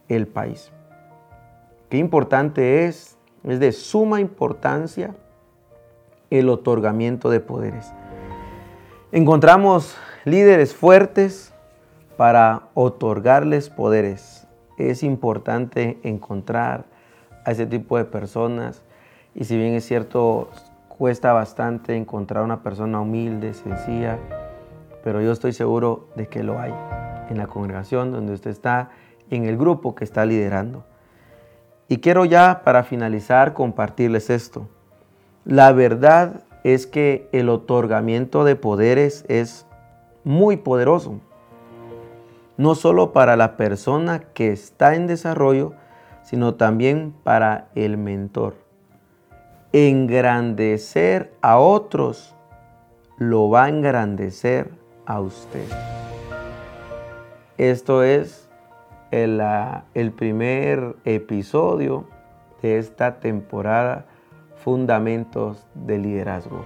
el 0.07 0.27
país. 0.27 0.71
Qué 1.89 1.97
importante 1.97 2.85
es, 2.85 3.17
es 3.43 3.59
de 3.59 3.71
suma 3.71 4.21
importancia 4.21 5.15
el 6.29 6.49
otorgamiento 6.49 7.29
de 7.29 7.39
poderes. 7.39 7.91
Encontramos 9.11 9.97
líderes 10.23 10.75
fuertes 10.75 11.51
para 12.15 12.67
otorgarles 12.75 13.69
poderes. 13.69 14.47
Es 14.77 15.01
importante 15.01 15.97
encontrar 16.03 16.85
a 17.43 17.51
ese 17.51 17.65
tipo 17.65 17.97
de 17.97 18.05
personas 18.05 18.83
y 19.33 19.45
si 19.45 19.57
bien 19.57 19.73
es 19.73 19.85
cierto, 19.85 20.49
cuesta 20.87 21.33
bastante 21.33 21.95
encontrar 21.95 22.43
una 22.43 22.61
persona 22.61 22.99
humilde, 22.99 23.53
sencilla, 23.53 24.19
pero 25.03 25.21
yo 25.21 25.31
estoy 25.31 25.53
seguro 25.53 26.07
de 26.15 26.27
que 26.27 26.43
lo 26.43 26.59
hay 26.59 26.73
en 27.29 27.37
la 27.37 27.47
congregación 27.47 28.11
donde 28.11 28.33
usted 28.33 28.51
está, 28.51 28.89
en 29.29 29.45
el 29.45 29.57
grupo 29.57 29.95
que 29.95 30.03
está 30.03 30.25
liderando. 30.25 30.83
Y 31.87 31.97
quiero 31.97 32.25
ya 32.25 32.61
para 32.63 32.83
finalizar 32.83 33.53
compartirles 33.53 34.29
esto. 34.29 34.67
La 35.45 35.71
verdad 35.71 36.43
es 36.63 36.87
que 36.87 37.29
el 37.31 37.49
otorgamiento 37.49 38.43
de 38.43 38.55
poderes 38.55 39.25
es 39.27 39.65
muy 40.23 40.57
poderoso. 40.57 41.19
No 42.57 42.75
solo 42.75 43.13
para 43.13 43.35
la 43.35 43.55
persona 43.55 44.19
que 44.33 44.51
está 44.51 44.95
en 44.95 45.07
desarrollo, 45.07 45.73
sino 46.23 46.55
también 46.55 47.13
para 47.23 47.69
el 47.75 47.97
mentor. 47.97 48.55
Engrandecer 49.71 51.33
a 51.41 51.57
otros 51.57 52.35
lo 53.17 53.49
va 53.49 53.65
a 53.65 53.69
engrandecer 53.69 54.71
a 55.09 55.19
usted. 55.19 55.65
Esto 57.57 58.03
es 58.03 58.47
el, 59.09 59.41
el 59.95 60.11
primer 60.11 60.95
episodio 61.03 62.07
de 62.61 62.77
esta 62.77 63.19
temporada 63.19 64.05
Fundamentos 64.63 65.65
de 65.73 65.97
Liderazgo. 65.97 66.63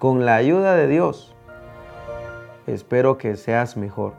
Con 0.00 0.26
la 0.26 0.34
ayuda 0.34 0.74
de 0.74 0.88
Dios, 0.88 1.36
espero 2.66 3.16
que 3.16 3.36
seas 3.36 3.76
mejor. 3.76 4.14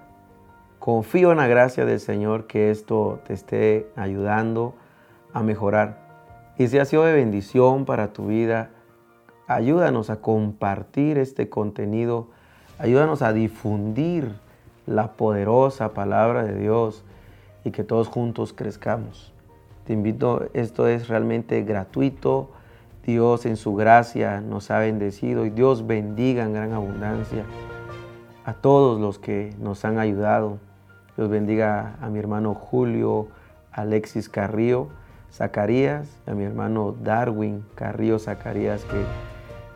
Confío 0.79 1.31
en 1.31 1.37
la 1.37 1.47
gracia 1.47 1.85
del 1.85 1.99
Señor 1.99 2.47
que 2.47 2.71
esto 2.71 3.19
te 3.27 3.33
esté 3.33 3.91
ayudando 3.97 4.73
a 5.33 5.43
mejorar. 5.43 5.97
Y 6.57 6.69
si 6.69 6.79
ha 6.79 6.85
sido 6.85 7.03
de 7.03 7.13
bendición 7.13 7.83
para 7.83 8.13
tu 8.13 8.27
vida, 8.27 8.69
ayúdanos 9.47 10.09
a 10.09 10.21
compartir 10.21 11.17
este 11.17 11.49
contenido 11.49 12.29
Ayúdanos 12.79 13.23
a 13.23 13.33
difundir 13.33 14.31
la 14.85 15.13
poderosa 15.13 15.93
palabra 15.93 16.43
de 16.43 16.55
Dios 16.55 17.03
y 17.63 17.71
que 17.71 17.83
todos 17.83 18.07
juntos 18.07 18.53
crezcamos. 18.53 19.33
Te 19.85 19.93
invito, 19.93 20.47
esto 20.53 20.87
es 20.87 21.07
realmente 21.07 21.63
gratuito. 21.63 22.51
Dios 23.03 23.45
en 23.45 23.55
su 23.55 23.73
gracia 23.73 24.41
nos 24.41 24.69
ha 24.69 24.79
bendecido 24.79 25.45
y 25.45 25.49
Dios 25.49 25.87
bendiga 25.87 26.43
en 26.43 26.53
gran 26.53 26.73
abundancia 26.73 27.45
a 28.43 28.53
todos 28.53 28.99
los 28.99 29.17
que 29.17 29.55
nos 29.59 29.83
han 29.83 29.97
ayudado. 29.97 30.59
Dios 31.15 31.29
bendiga 31.29 31.95
a 31.99 32.09
mi 32.09 32.19
hermano 32.19 32.53
Julio 32.53 33.29
Alexis 33.71 34.29
Carrillo 34.29 34.89
Zacarías, 35.31 36.09
a 36.27 36.33
mi 36.33 36.43
hermano 36.43 36.95
Darwin 37.01 37.65
Carrillo 37.75 38.19
Zacarías, 38.19 38.83
que 38.85 39.03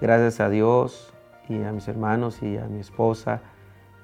gracias 0.02 0.40
a 0.40 0.50
Dios 0.50 1.11
y 1.50 1.64
a 1.64 1.72
mis 1.72 1.88
hermanos 1.88 2.42
y 2.42 2.58
a 2.58 2.66
mi 2.66 2.80
esposa 2.80 3.42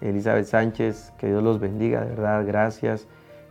Elizabeth 0.02 0.46
Sánchez, 0.46 1.14
que 1.18 1.28
Dios 1.28 1.44
los 1.44 1.60
bendiga, 1.60 2.02
de 2.02 2.10
verdad, 2.10 2.46
gracias. 2.46 3.08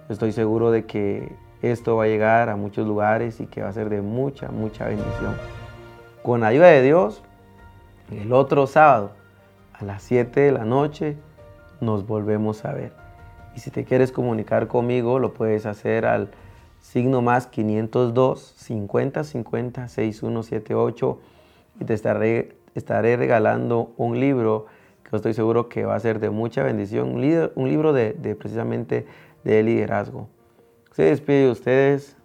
Estoy 0.09 0.33
seguro 0.33 0.71
de 0.71 0.87
que 0.87 1.33
esto 1.63 1.97
va 1.97 2.05
a 2.05 2.07
llegar 2.07 2.49
a 2.49 2.57
muchos 2.57 2.87
lugares 2.87 3.41
y 3.41 3.47
que 3.47 3.63
va 3.63 3.69
a 3.69 3.73
ser 3.73 3.89
de 3.89 4.01
mucha, 4.01 4.49
mucha 4.49 4.87
bendición. 4.87 5.37
Con 6.23 6.45
ayuda 6.45 6.69
de 6.69 6.83
Dios, 6.83 7.23
el 8.11 8.33
otro 8.33 8.67
sábado 8.67 9.13
a 9.73 9.85
las 9.85 10.03
7 10.03 10.41
de 10.41 10.53
la 10.53 10.65
noche 10.65 11.17
nos 11.81 12.07
volvemos 12.07 12.65
a 12.65 12.73
ver. 12.73 12.93
Y 13.57 13.61
si 13.61 13.71
te 13.71 13.85
quieres 13.85 14.13
comunicar 14.13 14.69
conmigo, 14.69 15.19
lo 15.19 15.35
puedes 15.35 15.67
hacer 15.67 16.07
al 16.07 16.31
signo 16.81 17.23
más 17.23 17.47
502 17.47 18.55
50 18.59 19.25
50 19.25 19.89
6178 19.89 21.21
y 21.81 21.85
te 21.85 21.95
estaré 21.95 22.56
estaré 22.79 23.17
regalando 23.17 23.93
un 23.97 24.21
libro 24.21 24.67
que 25.03 25.17
estoy 25.17 25.35
seguro 25.35 25.69
que 25.69 25.85
va 25.85 25.95
a 25.95 26.01
ser 26.01 26.19
de 26.21 26.31
mucha 26.31 26.63
bendición, 26.63 27.15
un, 27.15 27.21
libro, 27.21 27.93
de, 27.93 28.37
precisamente 28.39 29.07
de 29.45 29.63
liderazgo. 29.63 30.29
Se 30.93 31.05
despide 31.05 31.45
de 31.45 31.51
ustedes 31.51 32.17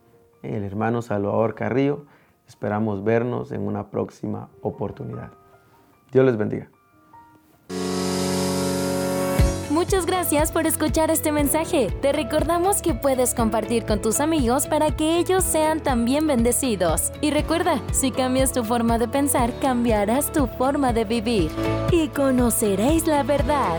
el 0.41 0.63
hermano 0.63 1.01
Salvador 1.01 1.53
Carrillo. 1.53 2.05
Esperamos 2.47 3.03
vernos 3.03 3.51
en 3.51 3.61
una 3.61 3.91
próxima 3.91 4.49
oportunidad. 4.61 5.31
Dios 6.11 6.25
les 6.25 6.37
bendiga. 6.37 6.69
Gracias 10.31 10.53
por 10.53 10.65
escuchar 10.65 11.11
este 11.11 11.33
mensaje. 11.33 11.89
Te 12.01 12.13
recordamos 12.13 12.81
que 12.81 12.93
puedes 12.93 13.33
compartir 13.33 13.85
con 13.85 14.01
tus 14.01 14.21
amigos 14.21 14.65
para 14.65 14.95
que 14.95 15.17
ellos 15.17 15.43
sean 15.43 15.81
también 15.81 16.25
bendecidos. 16.25 17.11
Y 17.19 17.31
recuerda, 17.31 17.81
si 17.91 18.11
cambias 18.11 18.53
tu 18.53 18.63
forma 18.63 18.97
de 18.97 19.09
pensar, 19.09 19.51
cambiarás 19.59 20.31
tu 20.31 20.47
forma 20.47 20.93
de 20.93 21.03
vivir. 21.03 21.51
Y 21.91 22.07
conoceréis 22.07 23.07
la 23.07 23.23
verdad 23.23 23.77